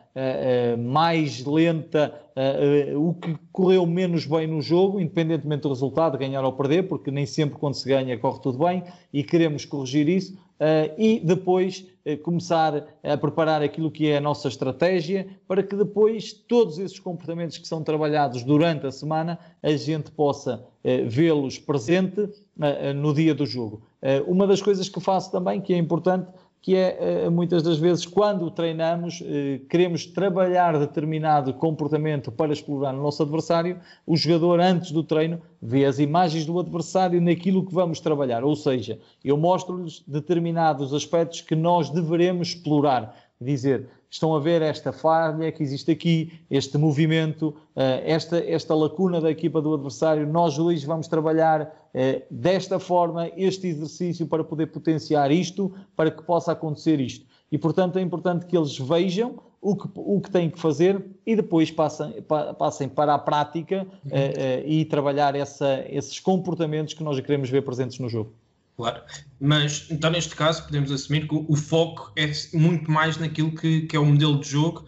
[0.78, 2.14] mais lenta
[2.98, 7.26] o que correu menos bem no jogo, independentemente do resultado, ganhar ou perder, porque nem
[7.26, 10.38] sempre quando se ganha corre tudo bem, e queremos corrigir isso
[10.98, 16.32] e depois uh, começar a preparar aquilo que é a nossa estratégia para que depois
[16.34, 22.30] todos esses comportamentos que são trabalhados durante a semana a gente possa uh, vê-los presente
[22.96, 23.82] no dia do jogo.
[24.28, 26.28] uma das coisas que faço também, que é importante,
[26.62, 29.24] que é muitas das vezes quando treinamos,
[29.68, 35.86] queremos trabalhar determinado comportamento para explorar o nosso adversário, o jogador antes do treino vê
[35.86, 41.56] as imagens do adversário naquilo que vamos trabalhar, ou seja, eu mostro-lhes determinados aspectos que
[41.56, 43.16] nós deveremos explorar.
[43.44, 49.32] Dizer estão a ver esta falha que existe aqui, este movimento, esta, esta lacuna da
[49.32, 51.74] equipa do adversário, nós Luís vamos trabalhar
[52.30, 57.26] desta forma este exercício para poder potenciar isto, para que possa acontecer isto.
[57.52, 61.36] E, portanto, é importante que eles vejam o que, o que têm que fazer e
[61.36, 62.22] depois passem,
[62.58, 64.12] passem para a prática uhum.
[64.12, 68.34] uh, uh, e trabalhar essa, esses comportamentos que nós queremos ver presentes no jogo.
[68.78, 69.02] Claro,
[69.40, 73.96] mas então neste caso podemos assumir que o, foco é muito mais naquilo que, que
[73.96, 74.86] é o modelo de jogo.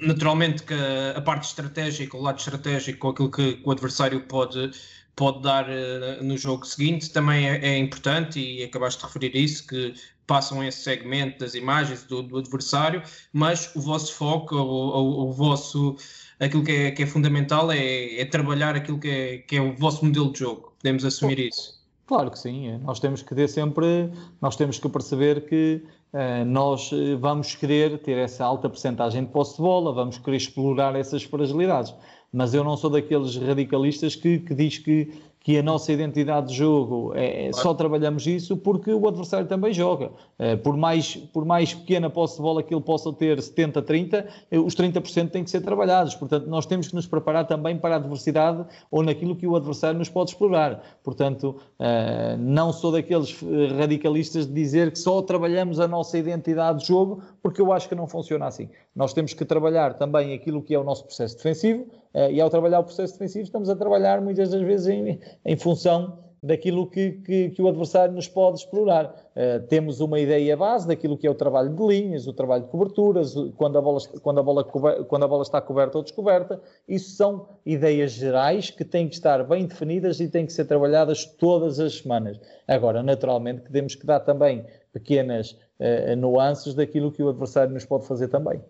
[0.00, 4.72] Naturalmente que a, a parte estratégica, o lado estratégico, aquilo que, que o adversário pode,
[5.14, 9.66] pode dar uh, no jogo seguinte também é, é, importante e acabaste de referir isso,
[9.66, 9.94] que
[10.26, 15.96] passam esse segmento das imagens do, do adversário, mas o vosso foco, o, vosso,
[16.38, 19.74] aquilo que é, que é fundamental é, é, trabalhar aquilo que é, que é o
[19.74, 20.72] vosso modelo de jogo.
[20.78, 21.79] Podemos assumir isso?
[22.10, 22.76] Claro que sim.
[22.78, 24.10] Nós temos que ter sempre,
[24.42, 25.80] nós temos que perceber que
[26.12, 30.38] uh, nós eh, vamos querer ter essa alta percentagem de posse de bola, vamos querer
[30.38, 31.94] explorar essas fragilidades.
[32.32, 36.54] Mas eu não sou daqueles radicalistas que, que diz que que a nossa identidade de
[36.54, 40.10] jogo é, é só trabalhamos isso porque o adversário também joga.
[40.38, 44.58] É, por, mais, por mais pequena posse de bola que ele possa ter, 70-30, eh,
[44.58, 46.14] os 30% têm que ser trabalhados.
[46.14, 49.98] Portanto, nós temos que nos preparar também para a adversidade ou naquilo que o adversário
[49.98, 50.82] nos pode explorar.
[51.02, 56.80] Portanto, é, não sou daqueles eh, radicalistas de dizer que só trabalhamos a nossa identidade
[56.80, 58.68] de jogo, porque eu acho que não funciona assim.
[58.94, 62.50] Nós temos que trabalhar também aquilo que é o nosso processo defensivo, eh, e ao
[62.50, 67.12] trabalhar o processo defensivo, estamos a trabalhar muitas das vezes em, em função daquilo que,
[67.12, 69.14] que, que, o adversário nos pode explorar.
[69.36, 72.70] Uh, temos uma ideia base daquilo que é o trabalho de linhas, o trabalho de
[72.70, 76.60] coberturas, quando a bola, quando a bola, quando a bola está coberta ou descoberta.
[76.88, 81.26] Isso são ideias gerais que têm que estar bem definidas e têm que ser trabalhadas
[81.26, 82.40] todas as semanas.
[82.66, 87.84] Agora, naturalmente, que temos que dar também pequenas uh, nuances daquilo que o adversário nos
[87.84, 88.62] pode fazer também.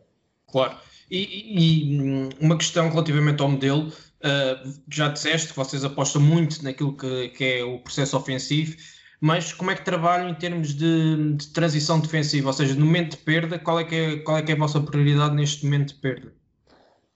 [0.51, 0.77] Claro.
[1.11, 3.93] E, e, hum, uma questão relativamente ao modelo,
[4.25, 8.77] uh, já disseste que vocês apostam muito naquilo que, que, é o processo ofensivo,
[9.21, 12.49] mas como é que trabalham em termos de, de, transição defensiva?
[12.49, 14.59] Ou seja, no momento de perda, qual é, que é, qual é que é a
[14.59, 16.33] vossa prioridade neste momento de perda?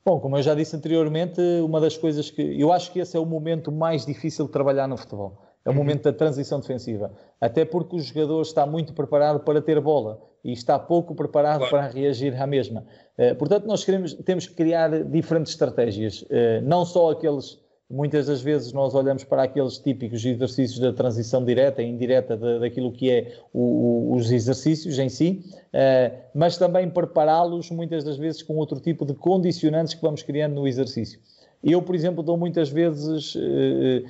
[0.04, 3.20] Bom, como eu já disse anteriormente, uma das coisas que eu acho que esse é
[3.20, 5.40] o momento mais difícil de trabalhar no futebol.
[5.64, 5.78] É o uhum.
[5.78, 7.10] momento da transição defensiva.
[7.40, 11.70] Até porque o jogador está muito preparado para ter bola e está pouco preparado claro.
[11.70, 12.84] para reagir à mesma.
[13.18, 17.62] Uh, portanto, nós queremos, temos que criar diferentes estratégias, uh, não só aqueles.
[17.88, 22.58] Muitas das vezes nós olhamos para aqueles típicos exercícios da transição direta e indireta de,
[22.58, 28.16] daquilo que é o, o, os exercícios em si, uh, mas também prepará-los muitas das
[28.16, 31.20] vezes com outro tipo de condicionantes que vamos criando no exercício.
[31.64, 34.06] Eu, por exemplo, dou muitas vezes uh, uh,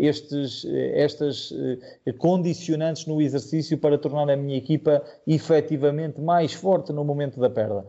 [0.00, 1.52] estes, estas
[2.18, 7.86] condicionantes no exercício para tornar a minha equipa efetivamente mais forte no momento da perda.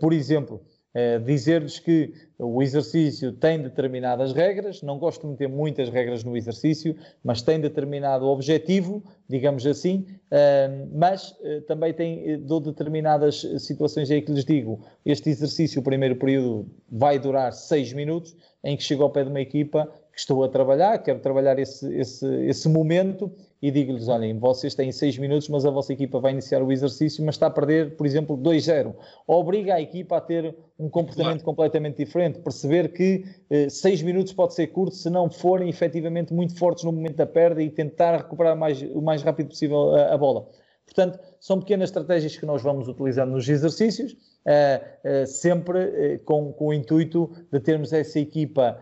[0.00, 0.62] por exemplo,
[0.94, 6.36] Uh, dizer-lhes que o exercício tem determinadas regras, não gosto de meter muitas regras no
[6.36, 14.10] exercício, mas tem determinado objetivo, digamos assim, uh, mas uh, também tem dou determinadas situações
[14.10, 18.82] aí que lhes digo, este exercício, o primeiro período, vai durar seis minutos, em que
[18.82, 22.68] chego ao pé de uma equipa que estou a trabalhar, quero trabalhar esse, esse, esse
[22.68, 26.70] momento e digo-lhes: olhem, vocês têm 6 minutos, mas a vossa equipa vai iniciar o
[26.70, 28.94] exercício, mas está a perder, por exemplo, 2-0.
[29.26, 31.44] Obriga a equipa a ter um comportamento claro.
[31.44, 33.24] completamente diferente, perceber que
[33.70, 37.26] 6 eh, minutos pode ser curto se não forem efetivamente muito fortes no momento da
[37.26, 40.46] perda e tentar recuperar mais, o mais rápido possível a, a bola.
[40.84, 46.52] Portanto, são pequenas estratégias que nós vamos utilizando nos exercícios, uh, uh, sempre uh, com,
[46.52, 48.78] com, o intuito de termos essa equipa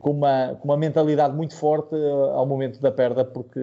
[0.00, 1.94] com, uma, com uma mentalidade muito forte
[2.34, 3.58] ao momento da perda, porque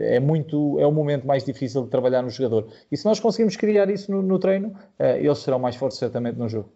[0.00, 2.68] é muito é o momento mais difícil de trabalhar no jogador.
[2.92, 6.46] E se nós conseguimos criar isso no, no treino, eles serão mais fortes certamente no
[6.46, 6.70] jogo.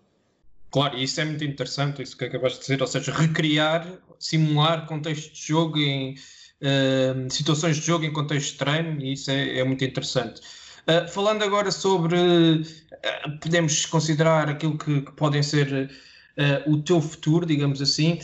[0.70, 3.86] Claro, isso é muito interessante, isso que acabaste de dizer, ou seja, recriar,
[4.18, 6.14] simular contexto de jogo em
[6.62, 10.40] uh, situações de jogo em contexto de treino, e isso é, é muito interessante.
[10.86, 15.90] Uh, falando agora sobre, uh, podemos considerar aquilo que, que podem ser
[16.66, 18.18] o teu futuro, digamos assim.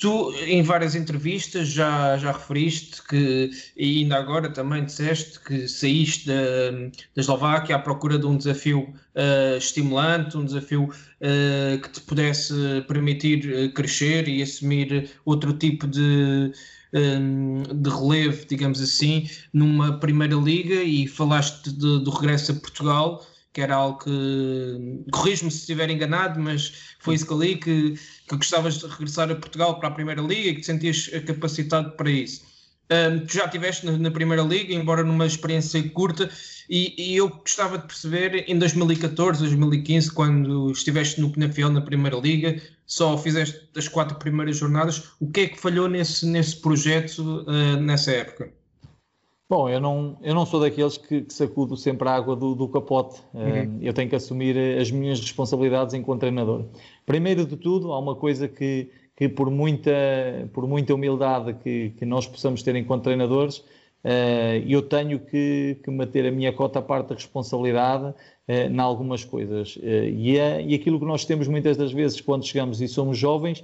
[0.00, 6.26] Tu, em várias entrevistas, já, já referiste que, e ainda agora também disseste que saíste
[6.26, 6.70] da,
[7.14, 12.54] da Eslováquia à procura de um desafio uh, estimulante, um desafio uh, que te pudesse
[12.88, 16.50] permitir crescer e assumir outro tipo de,
[16.92, 23.60] de relevo, digamos assim, numa Primeira Liga e falaste de, do regresso a Portugal, que
[23.60, 27.94] era algo que, corrijo-me se estiver enganado, mas foi isso que ali, que,
[28.28, 31.92] que gostavas de regressar a Portugal para a Primeira Liga e que te sentias capacitado
[31.92, 32.50] para isso.
[32.90, 36.28] Um, tu já estiveste na, na, Primeira Liga, embora numa experiência curta,
[36.68, 42.16] E, e, eu gostava de perceber, em 2014, 2015, quando estiveste no Penafiel na Primeira
[42.16, 42.60] Liga,
[42.90, 47.80] só fizeste as quatro primeiras jornadas, o que é que falhou nesse, nesse projeto uh,
[47.80, 48.52] nessa época?
[49.48, 52.68] Bom, eu não, eu não sou daqueles que, que sacudo sempre a água do, do
[52.68, 53.20] capote.
[53.32, 53.78] Uhum.
[53.80, 56.66] eu tenho que assumir as minhas responsabilidades enquanto treinador.
[57.06, 59.92] Primeiro de tudo, há uma coisa que, que por, muita,
[60.52, 63.64] por muita humildade que, que nós possamos ter enquanto treinadores, uh,
[64.66, 68.14] eu tenho que, que manter a minha cota à parte da responsabilidade uh,
[68.48, 69.76] em algumas coisas.
[69.76, 73.18] Uh, e, é, e aquilo que nós temos muitas das vezes quando chegamos e somos
[73.18, 73.62] jovens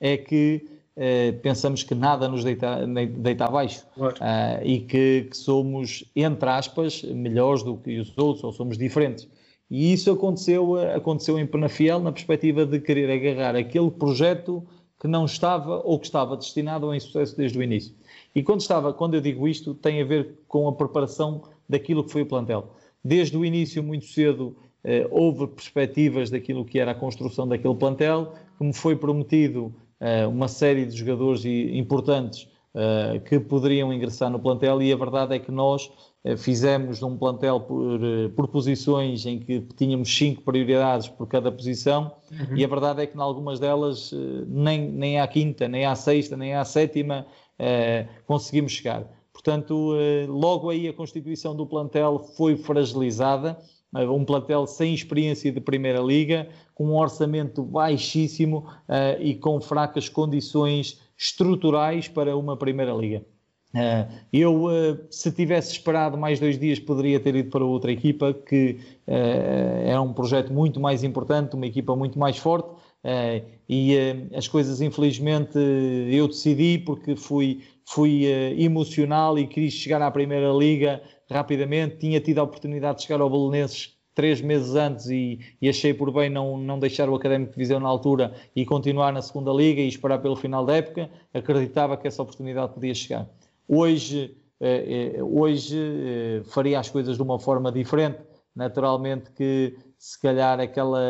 [0.00, 0.66] é que
[1.00, 4.16] eh, pensamos que nada nos deita, deita abaixo claro.
[4.64, 9.28] e que, que, somos, entre aspas, melhores do que os outros ou somos diferentes.
[9.70, 14.66] E isso aconteceu, aconteceu em Penafiel na perspectiva de querer agarrar aquele projeto
[14.98, 17.94] que não estava ou que estava destinado ao insucesso desde o início.
[18.34, 22.10] E quando, estava, quando eu digo isto, tem a ver com a preparação daquilo que
[22.10, 22.72] foi o plantel.
[23.04, 28.34] Desde o início, muito cedo, eh, houve perspectivas daquilo que era a construção daquele plantel,
[28.58, 34.82] como foi prometido eh, uma série de jogadores importantes eh, que poderiam ingressar no plantel
[34.82, 35.90] e a verdade é que nós
[36.36, 38.00] fizemos um plantel por,
[38.34, 42.56] por posições em que tínhamos cinco prioridades por cada posição uhum.
[42.56, 44.12] e a verdade é que em algumas delas
[44.46, 47.26] nem, nem à quinta, nem à sexta, nem à sétima
[48.26, 49.06] conseguimos chegar.
[49.32, 49.94] Portanto,
[50.28, 53.56] logo aí a constituição do plantel foi fragilizada
[53.92, 58.66] um plantel sem experiência de Primeira Liga, com um orçamento baixíssimo
[59.20, 63.24] e com fracas condições estruturais para uma Primeira Liga.
[63.74, 68.32] Uh, eu, uh, se tivesse esperado mais dois dias, poderia ter ido para outra equipa,
[68.32, 72.68] que é um projeto muito mais importante, uma equipa muito mais forte,
[73.66, 73.96] e
[74.34, 75.58] as coisas, infelizmente,
[76.10, 78.24] eu decidi porque fui, fui
[78.58, 81.00] emocional e quis chegar à Primeira Liga
[81.30, 81.96] rapidamente.
[81.96, 86.12] Tinha tido a oportunidade de chegar ao Belenenses três meses antes e, e, achei por
[86.12, 89.80] bem não, não deixar o Académico de Viseu na altura e continuar na segunda Liga
[89.80, 91.08] e esperar pelo final da época.
[91.32, 93.26] Acreditava que essa oportunidade podia chegar.
[93.68, 98.18] Hoje, eh, eh hoje eh, faria as coisas de uma forma diferente.
[98.56, 101.00] Naturalmente que se calhar aquela,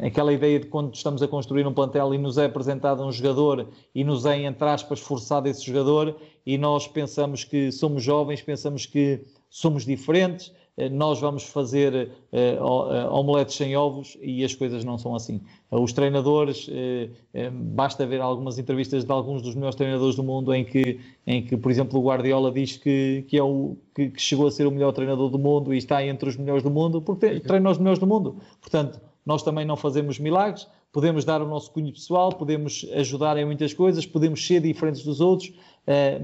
[0.00, 3.68] aquela ideia de quando estamos a construir um plantel e nos é apresentado um jogador
[3.94, 8.84] e nos é, entre aspas, forçado esse jogador e nós pensamos que somos jovens, pensamos
[8.84, 10.52] que somos diferentes,
[10.90, 15.40] nós vamos fazer uh, omeletes sem ovos e as coisas não são assim.
[15.70, 16.68] Os treinadores,
[17.52, 21.56] basta ver algumas entrevistas de alguns dos melhores treinadores do mundo em que, em que
[21.56, 24.70] por exemplo, o Guardiola diz que, que, é o, que, que chegou a ser o
[24.70, 27.98] melhor treinador do mundo e está entre os melhores do mundo, porque treina os melhores
[27.98, 28.36] do mundo.
[28.60, 33.44] Portanto, nós também não fazemos milagres, podemos dar o nosso cunho pessoal, podemos ajudar em
[33.44, 35.54] muitas coisas, podemos ser diferentes dos outros, eh,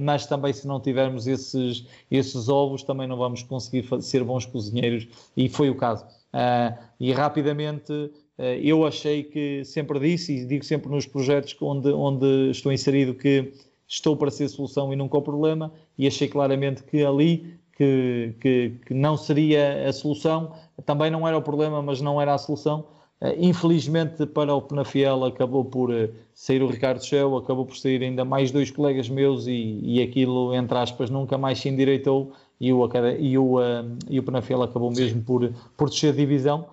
[0.00, 5.08] mas também se não tivermos esses, esses ovos também não vamos conseguir ser bons cozinheiros
[5.36, 6.04] e foi o caso.
[6.32, 11.90] Eh, e rapidamente eh, eu achei que sempre disse e digo sempre nos projetos onde,
[11.90, 13.52] onde estou inserido que
[13.86, 18.72] estou para ser solução e nunca o problema e achei claramente que ali que, que,
[18.86, 20.52] que não seria a solução,
[20.84, 22.84] também não era o problema, mas não era a solução.
[23.20, 28.00] Uh, infelizmente para o Penafiel acabou por uh, sair o Ricardo Shell, acabou por sair
[28.00, 32.72] ainda mais dois colegas meus e, e aquilo, entre aspas, nunca mais se endireitou e
[32.72, 32.88] o,
[33.18, 36.68] e o, uh, e o Penafiel acabou mesmo por, por descer de divisão,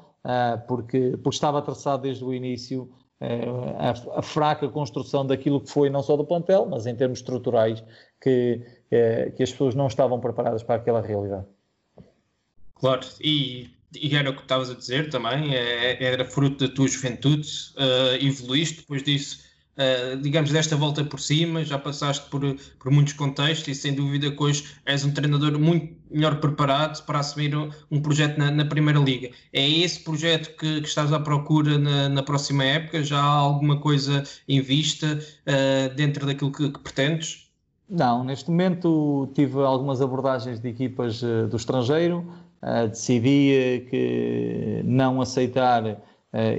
[0.68, 2.90] porque, porque estava traçado desde o início
[3.22, 7.84] a, a, fraca construção daquilo que foi não só do plantel, mas em termos estruturais,
[8.20, 11.46] que, que as pessoas não estavam preparadas para aquela realidade.
[12.74, 13.70] Claro, e,
[14.02, 18.26] e era o que estavas a dizer também, é, era fruto da tua juventude, uh,
[18.26, 19.40] evoluíste depois disso,
[19.78, 22.42] uh, digamos, desta volta por cima, já passaste por,
[22.80, 27.20] por muitos contextos e sem dúvida que hoje és um treinador muito melhor preparado para
[27.20, 29.30] assumir um, um projeto na, na, Primeira Liga.
[29.52, 33.04] É esse projeto que, que estás à procura na, na, próxima época?
[33.04, 37.46] Já há alguma coisa em vista uh, dentro daquilo que, que pretendes?
[37.88, 42.26] Não, neste momento tive algumas abordagens de equipas do estrangeiro,
[42.66, 43.54] uh, decidi
[43.86, 46.02] uh, que não aceitar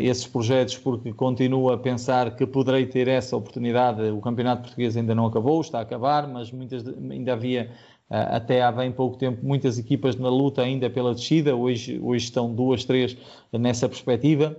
[0.01, 4.01] esses projetos porque continuo a pensar que poderei ter essa oportunidade.
[4.09, 7.71] O Campeonato Português ainda não acabou, está a acabar, mas muitas, ainda havia
[8.09, 12.55] até há bem pouco tempo muitas equipas na luta ainda pela descida, hoje, hoje estão
[12.55, 13.19] duas, três
[13.53, 14.57] nessa perspectiva.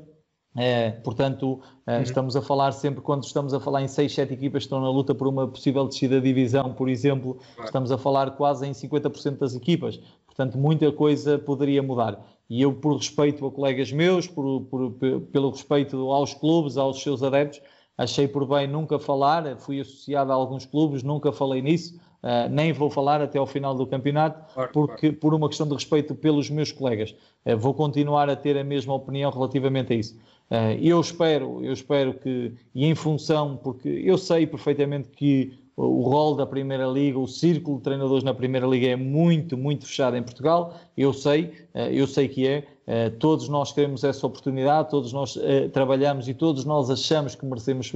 [0.59, 2.01] É, portanto, uhum.
[2.01, 4.89] estamos a falar sempre, quando estamos a falar em 6, 7 equipas que estão na
[4.89, 7.65] luta por uma possível descida de divisão, por exemplo, claro.
[7.65, 9.99] estamos a falar quase em 50% das equipas.
[10.37, 12.23] Portanto, muita coisa poderia mudar.
[12.47, 14.91] E eu, por respeito a colegas meus, por, por,
[15.31, 17.59] pelo respeito aos clubes, aos seus adeptos,
[17.97, 19.57] achei por bem nunca falar.
[19.57, 21.99] Fui associado a alguns clubes, nunca falei nisso.
[22.21, 25.17] uh, nem vou falar até ao final do campeonato, claro, porque claro.
[25.17, 27.15] por uma questão de respeito pelos meus colegas.
[27.43, 30.15] Uh, vou continuar a ter a mesma opinião relativamente a isso.
[30.51, 36.01] Uh, eu espero, eu espero que, e em função, porque eu sei perfeitamente que o
[36.01, 40.17] rol da Primeira Liga, o círculo de treinadores na Primeira Liga é muito, muito fechado
[40.17, 40.73] em Portugal.
[40.97, 42.67] Eu sei, eh, eu sei que é.
[42.87, 47.45] Eh, todos nós queremos essa oportunidade, todos nós eh, trabalhamos e todos nós achamos que
[47.45, 47.91] merecemos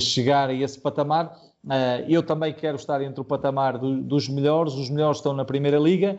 [0.00, 1.38] chegar a esse patamar.
[2.08, 4.74] Eu também quero estar entre o patamar dos melhores.
[4.74, 6.18] Os melhores estão na Primeira Liga.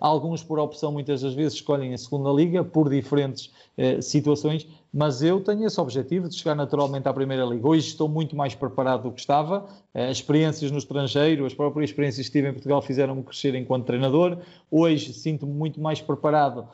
[0.00, 3.52] alguns, por opção, muitas das vezes escolhem a Segunda Liga por diferentes
[4.00, 4.66] situações
[4.96, 7.66] mas eu tenho esse objetivo de chegar naturalmente à Primeira Liga.
[7.66, 12.28] Hoje estou muito mais preparado do que estava, as experiências no estrangeiro, as próprias experiências
[12.28, 14.38] que tive em Portugal fizeram-me crescer enquanto treinador.
[14.70, 16.68] Hoje sinto-me muito mais preparado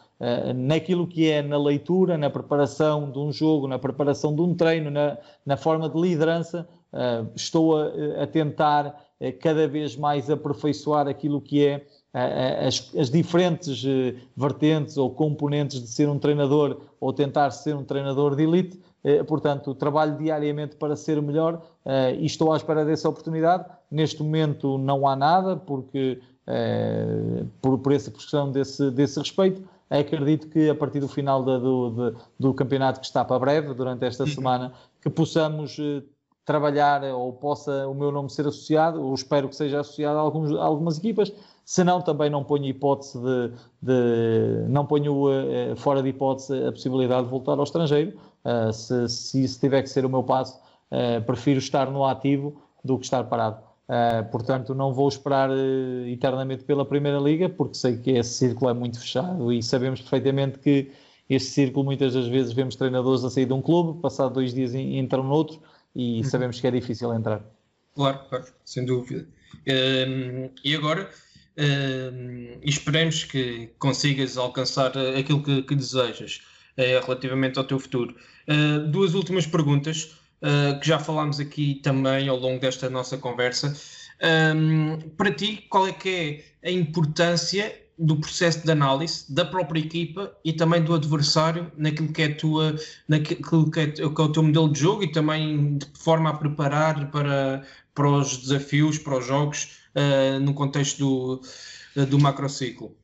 [0.55, 4.90] naquilo que é na leitura, na preparação de um jogo, na preparação de um treino,
[4.90, 6.68] na, na forma de liderança.
[6.93, 8.86] Uh, estou a, a tentar
[9.20, 15.80] uh, cada vez mais aperfeiçoar aquilo que é as, as, diferentes eh, vertentes ou componentes
[15.80, 18.80] de ser um treinador ou tentar ser um treinador de elite.
[19.05, 21.62] Eh, portanto, trabalho diariamente para ser melhor
[22.18, 23.64] e estou à espera dessa oportunidade.
[23.88, 26.20] Neste momento não há nada, porque
[27.62, 31.91] por, por essa questão desse, desse respeito, acredito que a partir do final da, do,
[31.91, 34.30] de, do campeonato que está para breve, durante esta uhum.
[34.30, 35.78] semana, que possamos
[36.45, 40.53] trabalhar ou possa o meu nome ser associado, ou espero que seja associado a, alguns,
[40.53, 41.32] a algumas equipas,
[41.64, 47.24] senão também não ponho hipótese de, de não ponho uh, fora de hipótese a possibilidade
[47.24, 48.18] de voltar ao estrangeiro.
[48.45, 50.59] Uh, se, se isso tiver que ser o meu passo,
[50.91, 53.62] uh, prefiro estar no ativo do que estar parado.
[54.32, 55.51] portanto, não vou esperar
[56.07, 60.59] eternamente pela Primeira Liga, porque sei que esse círculo é muito fechado e sabemos perfeitamente
[60.59, 60.91] que
[61.28, 64.74] este círculo, muitas das vezes, vemos treinadores a sair de um clube, passado dois dias
[64.74, 65.61] entram noutro
[65.95, 66.24] e uhum.
[66.24, 67.43] sabemos que é difícil entrar.
[67.95, 69.26] Claro, claro, sem dúvida.
[69.66, 71.11] Um, e agora,
[71.59, 76.41] uh, esperemos que consigas alcançar aquilo que, que desejas
[76.78, 78.14] uh, relativamente ao teu futuro.
[78.49, 80.16] Uh, duas últimas perguntas
[80.80, 83.76] que já falámos aqui também ao longo desta nossa conversa.
[84.57, 89.78] Um, para ti, qual é que é a importância do processo de análise da própria
[89.78, 92.74] equipa e também do adversário naquilo que é, tua,
[93.07, 96.34] naquilo que é, que é o teu modelo de jogo e também de forma a
[96.34, 97.62] preparar para,
[97.94, 101.40] para os desafios, para os jogos uh, no contexto do,
[102.01, 102.96] uh, do macrociclo?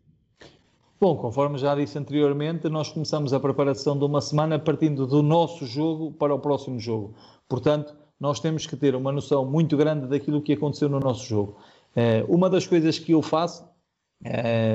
[0.99, 5.67] Bom, conforme já disse anteriormente, nós começamos a preparação de uma semana partindo do nosso
[5.67, 7.15] jogo para o próximo jogo.
[7.47, 11.59] Portanto, nós temos que ter uma noção muito grande daquilo que aconteceu no nosso jogo.
[11.95, 13.63] Uh, uma das coisas que eu faço,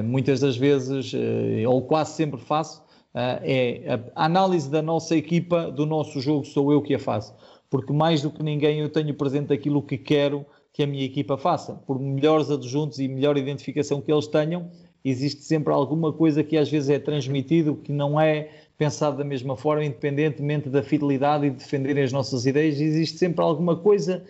[0.03, 2.83] muitas das vezes, uh, ou quase sempre faço,
[3.13, 7.35] é a análise da nossa equipa, do nosso jogo, sou eu que a faço.
[7.69, 11.37] Porque mais do que ninguém eu tenho presente aquilo que quero que a minha equipa
[11.37, 11.73] faça.
[11.73, 14.69] Por melhores adjuntos e melhor identificação que eles tenham,
[15.03, 19.55] existe sempre alguma coisa que às vezes é transmitido que não é pensado da mesma
[19.55, 24.23] forma, independentemente da fidelidade e de defenderem as nossas ideias, existe sempre alguma coisa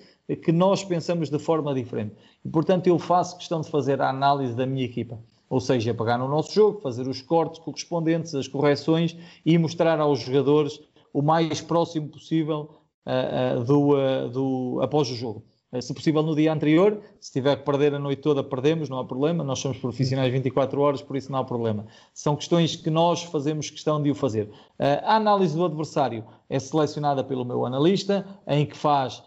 [0.43, 2.15] que nós pensamos de forma diferente.
[2.43, 5.19] E, portanto, eu faço questão de fazer a análise da minha equipa.
[5.49, 9.15] Ou seja, pegar no nosso jogo, fazer os cortes correspondentes, as correções
[9.45, 10.79] e mostrar aos jogadores
[11.13, 12.69] o mais próximo possível
[13.05, 15.43] uh, uh, do, uh, do, após o jogo.
[15.73, 18.99] Eh, se possível no dia anterior, se tiver que perder a noite toda, perdemos, não
[18.99, 21.85] há problema, nós somos profissionais 24 horas, por isso não há problema.
[22.13, 24.49] São questões que nós fazemos questão de o fazer.
[24.77, 29.23] A análise do adversário é selecionada pelo meu analista, em que faz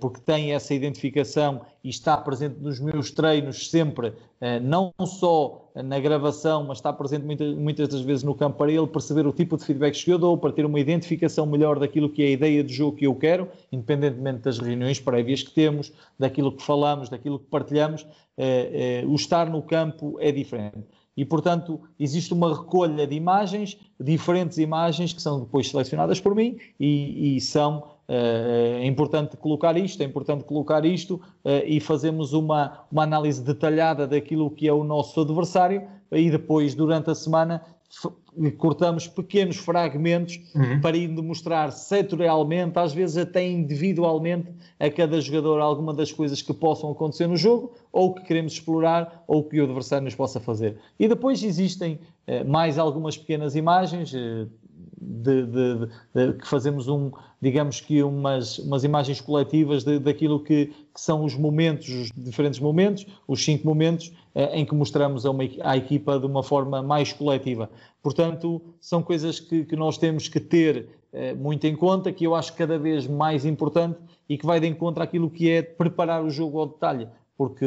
[0.00, 5.98] porque tem essa identificação e está presente nos meus treinos sempre, eh, não só na
[6.00, 9.64] gravação, mas está presente muitas, das vezes no campo para ele perceber o tipo de
[9.64, 12.72] feedback que eu dou, para ter uma identificação melhor daquilo que é a ideia de
[12.72, 17.46] jogo que eu quero, independentemente das reuniões prévias que temos, daquilo que falamos, daquilo que
[17.46, 18.06] partilhamos,
[18.36, 20.84] eh, o estar no campo é diferente.
[21.16, 26.56] E, portanto, existe uma recolha de imagens, diferentes imagens, que são depois selecionadas por mim
[26.80, 32.32] e, e são eh, é importante colocar isto, é importante colocar isto eh, e fazemos
[32.32, 37.62] uma, uma análise detalhada daquilo que é o nosso adversário e depois, durante a semana,
[38.56, 40.80] cortamos pequenos fragmentos uhum.
[40.80, 44.50] para ir demonstrar setorialmente, às vezes até individualmente,
[44.80, 49.22] a cada jogador alguma das coisas que possam acontecer no jogo, ou que queremos explorar,
[49.26, 50.78] ou que o adversário nos possa fazer.
[50.98, 54.46] E depois existem eh, mais algumas pequenas imagens, eh,
[55.02, 61.00] de, de, de, que fazemos um, digamos que umas, umas imagens coletivas daquilo que, que,
[61.00, 65.42] são os momentos, os diferentes momentos, os cinco momentos eh, em que mostramos a uma,
[65.62, 67.68] à equipa de uma forma mais coletiva.
[68.02, 72.34] Portanto, são coisas que, que nós temos que ter eh, muito em conta, que eu
[72.34, 73.98] acho cada vez mais importante
[74.28, 77.08] e que vai de encontro àquilo que é preparar o jogo ao detalhe.
[77.36, 77.66] Porque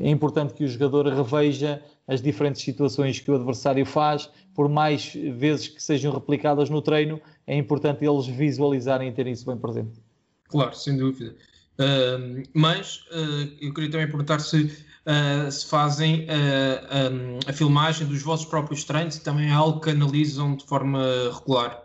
[0.00, 5.14] é importante que o jogador reveja as diferentes situações que o adversário faz, por mais
[5.14, 10.00] vezes que sejam replicadas no treino, é importante eles visualizarem e terem isso bem presente.
[10.48, 11.34] Claro, sem dúvida.
[11.78, 18.22] Uh, mas uh, eu queria também perguntar se, uh, se fazem um, a filmagem dos
[18.22, 21.02] vossos próprios treinos e também é algo que analisam de forma
[21.32, 21.82] regular.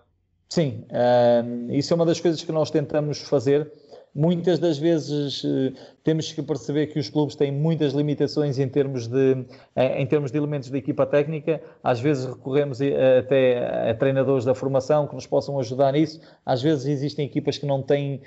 [0.50, 0.84] Sim,
[1.70, 3.72] isso é uma das coisas que nós tentamos fazer
[4.14, 5.72] Muitas das vezes eh,
[6.03, 9.45] temos que perceber que os clubes têm muitas limitações em termos de,
[9.76, 11.62] eh, em termos de elementos da equipa técnica.
[11.84, 16.20] Às vezes recorremos eh, até a treinadores da formação que nos possam ajudar nisso.
[16.43, 18.22] Às vezes existem equipas que não têm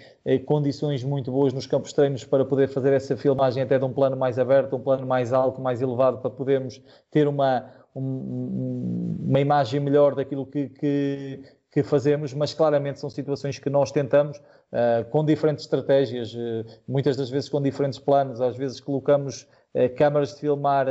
[0.46, 4.16] condições muito boas nos campos treinos para poder fazer essa filmagem até de um plano
[4.16, 6.80] mais aberto, um plano mais alto, mais elevado, para podermos
[7.10, 11.42] ter uma, uma imagem melhor daquilo que, que,
[11.72, 17.16] que fazemos, mas claramente são situações que nós tentamos uh, com diferentes estratégias, uh, muitas
[17.16, 20.86] das vezes com diferentes planos, às vezes colocamos uh, câmaras de filmar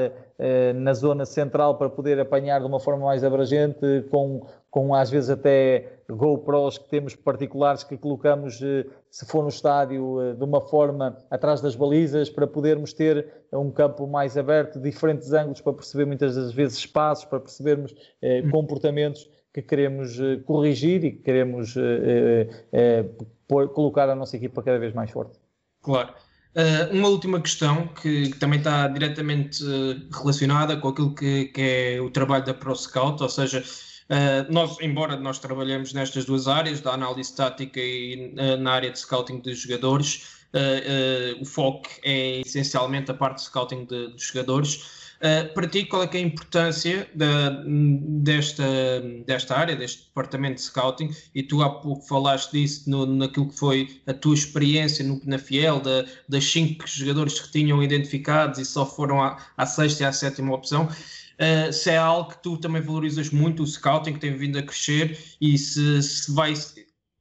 [0.73, 3.79] na zona central para poder apanhar de uma forma mais abrangente,
[4.09, 8.59] com, com às vezes até GoPros que temos particulares que colocamos,
[9.11, 14.07] se for no estádio, de uma forma atrás das balizas, para podermos ter um campo
[14.07, 18.49] mais aberto, diferentes ângulos para perceber muitas das vezes espaços, para percebermos hum.
[18.49, 24.79] comportamentos que queremos uh, corrigir e que queremos uh, pôr, colocar a nossa equipa cada
[24.79, 25.37] vez mais forte.
[25.81, 26.13] Claro.
[26.91, 29.63] uma última questão que, que, também está diretamente
[30.13, 33.63] relacionada com aquilo que, que, é o trabalho da Pro Scout, ou seja,
[34.47, 39.39] nós, embora nós trabalhemos nestas duas áreas, da análise tática e na área de scouting
[39.39, 40.45] de jogadores,
[41.41, 45.00] o foco é essencialmente a parte de scouting de jogadores.
[45.21, 48.63] Uh, para ti, qual é, é a importância da, desta,
[49.27, 51.11] desta área, deste departamento de scouting?
[51.35, 55.79] E tu há pouco falaste disso no, naquilo que foi a tua experiência no Penafiel,
[55.79, 60.11] da, das cinco jogadores que tinham identificados e só foram à, à sexta e à
[60.11, 60.85] sétima opção.
[60.85, 64.63] Uh, se é algo que tu também valorizas muito, o scouting que tem vindo a
[64.63, 66.53] crescer e se, se vai,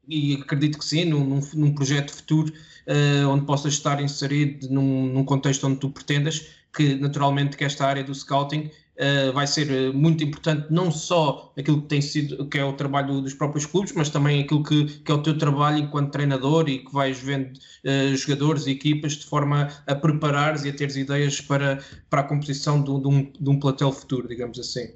[0.09, 2.51] e acredito que sim, num, num projeto futuro
[2.87, 7.87] uh, onde possas estar inserido num, num contexto onde tu pretendas, que naturalmente que esta
[7.87, 12.47] área do scouting uh, vai ser eh, muito importante, não só aquilo que tem sido,
[12.47, 15.37] que é o trabalho dos próprios clubes, mas também aquilo que, que é o teu
[15.37, 20.65] trabalho enquanto treinador e que vais vendo uh, jogadores e equipas de forma a preparares
[20.65, 24.29] e a teres ideias para, para a composição de, de, um, de um platel futuro,
[24.29, 24.91] digamos assim.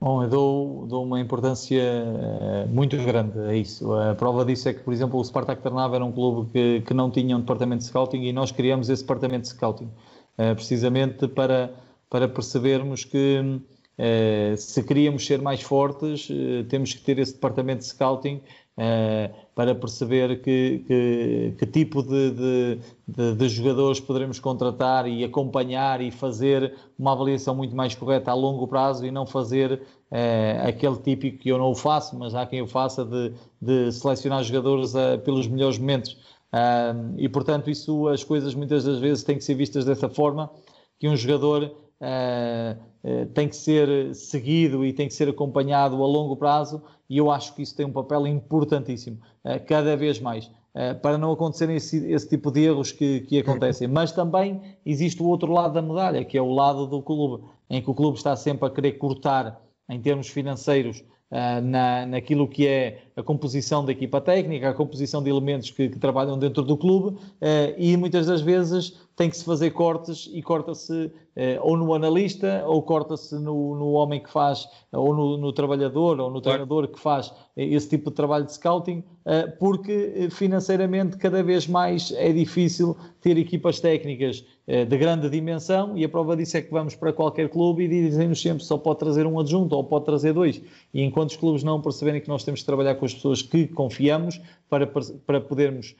[0.00, 1.82] Bom, eu dou, dou, uma importância
[2.70, 3.92] muito grande a isso.
[3.92, 6.94] A prova disso é que, por exemplo, o Spartak Trnava era um clube que, que
[6.94, 9.90] não tinha um departamento de scouting e nós criamos esse departamento de scouting.
[10.38, 11.70] Eh, precisamente para,
[12.08, 13.60] para percebermos que
[13.98, 18.40] eh, se queríamos ser mais fortes, eh, temos que ter esse departamento de scouting
[19.54, 26.00] para perceber que, que, que tipo de, de, de, de, jogadores poderemos contratar e acompanhar
[26.00, 29.82] e fazer uma avaliação muito mais correta a longo prazo e não fazer
[30.66, 34.94] aquele típico que eu não o faço, mas há quem o faça de, selecionar jogadores
[35.26, 36.16] pelos melhores momentos.
[37.16, 40.50] E portanto, isso, as coisas muitas das vezes têm que ser vistas dessa forma,
[40.98, 46.36] que um jogador uh, tem que ser seguido e tem que ser acompanhado a longo
[46.36, 50.50] prazo, e eu acho que isso tem um papel importantíssimo, uh, cada vez mais.
[51.02, 53.88] para não acontecerem esse, esse, tipo de erros que, que acontecem.
[53.88, 57.80] Mas também existe o outro lado da medalha, que é o lado do clube, em
[57.80, 62.66] que o clube está sempre a querer cortar em termos financeiros uh, na, naquilo que
[62.66, 66.76] é a composição da equipa técnica, a composição de elementos que, que trabalham dentro do
[66.76, 71.76] clube uh, e muitas das vezes tem que se fazer cortes e corta-se eh, ou
[71.76, 76.40] no analista ou corta-se no, no, homem que faz, ou no, no, trabalhador ou no
[76.40, 82.10] treinador que faz esse tipo de trabalho de scouting, eh, porque financeiramente cada vez mais
[82.12, 86.70] é difícil ter equipas técnicas eh, de grande dimensão e a prova disso é que
[86.70, 90.32] vamos para qualquer clube e dizem-nos sempre só pode trazer um adjunto ou pode trazer
[90.32, 90.62] dois.
[90.94, 93.66] E enquanto os clubes não perceberem que nós temos que trabalhar com as pessoas que
[93.66, 94.40] confiamos
[94.70, 95.94] para, para podermos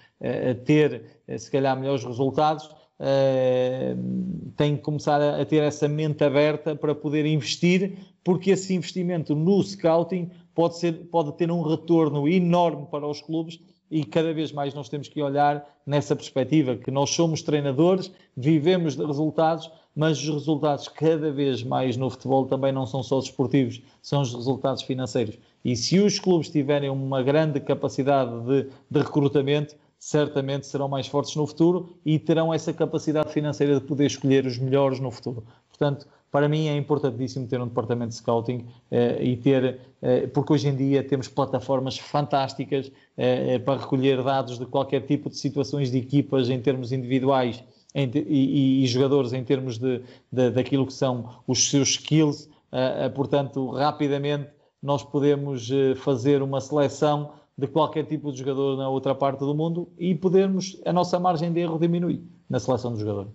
[0.65, 1.03] ter,
[1.37, 2.71] se calhar, melhores resultados,
[3.01, 8.75] uh, tem que começar a, a, ter essa mente aberta para poder investir, porque esse
[8.75, 13.59] investimento no scouting pode, ser, pode ter um retorno enorme para os clubes
[13.91, 18.95] e cada vez mais nós temos que olhar nessa perspectiva, que nós somos treinadores, vivemos
[18.95, 23.83] de resultados, mas os resultados cada vez mais no futebol também não são só desportivos,
[24.01, 25.37] são os resultados financeiros.
[25.65, 31.37] E se os clubes tiverem uma grande capacidade de, de recrutamento, certamente serão mais fortes
[31.37, 35.45] no futuro e terão essa capacidade financeira de poder escolher os melhores no futuro.
[35.69, 40.55] Portanto, para mim é importantíssimo ter um departamento de scouting eh, e ter, eh, porque
[40.55, 45.91] hoje em dia temos plataformas fantásticas eh, para recolher dados de qualquer tipo de situações
[45.91, 47.63] de equipas em termos individuais
[47.95, 50.01] em, e, e, jogadores em termos de,
[50.33, 54.49] de, daquilo que são os seus skills, uh, uh, portanto, rapidamente
[54.81, 59.89] nós podemos fazer uma seleção de qualquer tipo de jogador na outra parte do mundo
[59.99, 63.29] e podermos, a nossa margem de erro diminui na seleção do jogador.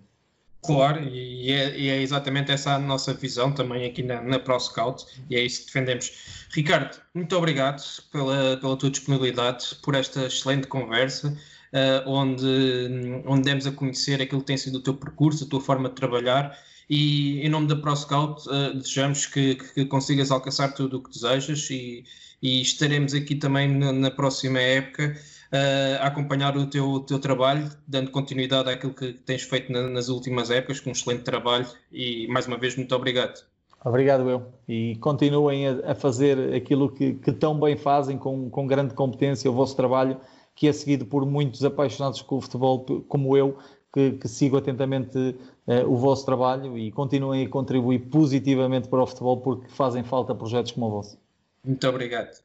[0.66, 5.06] Claro, e é, e é, exatamente essa a nossa visão também aqui na, na ProScout
[5.30, 6.12] e é isso que defendemos.
[6.56, 13.68] Ricardo, muito obrigado pela, pela tua disponibilidade, por esta excelente conversa, uh, onde, onde demos
[13.68, 16.58] a conhecer aquilo que tem sido o teu percurso, a tua forma de trabalhar
[16.90, 21.70] e em nome da ProScout uh, desejamos que, que, consigas alcançar tudo o que desejas
[21.70, 22.04] e,
[22.42, 25.16] e estaremos aqui também na, na próxima época
[25.52, 30.10] uh, a acompanhar o teu, teu trabalho, dando continuidade àquilo que tens feito na, nas
[30.10, 33.44] últimas épocas, com um excelente trabalho e mais uma vez muito obrigado.
[33.84, 34.48] Obrigado eu.
[34.68, 39.50] E continuem a, a fazer aquilo que, que, tão bem fazem, com, com grande competência,
[39.50, 40.18] o vosso trabalho,
[40.56, 43.58] que é seguido por muitos apaixonados com o futebol, como eu,
[43.94, 45.36] que, que sigo atentamente
[45.68, 50.34] uh, o vosso trabalho e continuem a contribuir positivamente para o futebol, porque fazem falta
[50.34, 51.18] projetos como o vosso.
[51.64, 52.44] Muito obrigado.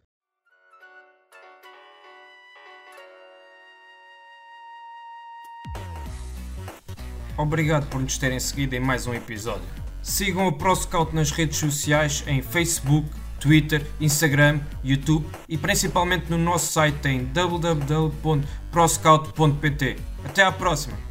[7.36, 9.66] Obrigado por nos terem seguido em mais um episódio.
[10.02, 13.08] Sigam o ProScout nas redes sociais em Facebook,
[13.40, 19.96] Twitter, Instagram, YouTube e principalmente no nosso site em www.proscout.pt.
[20.24, 21.09] Até à próxima!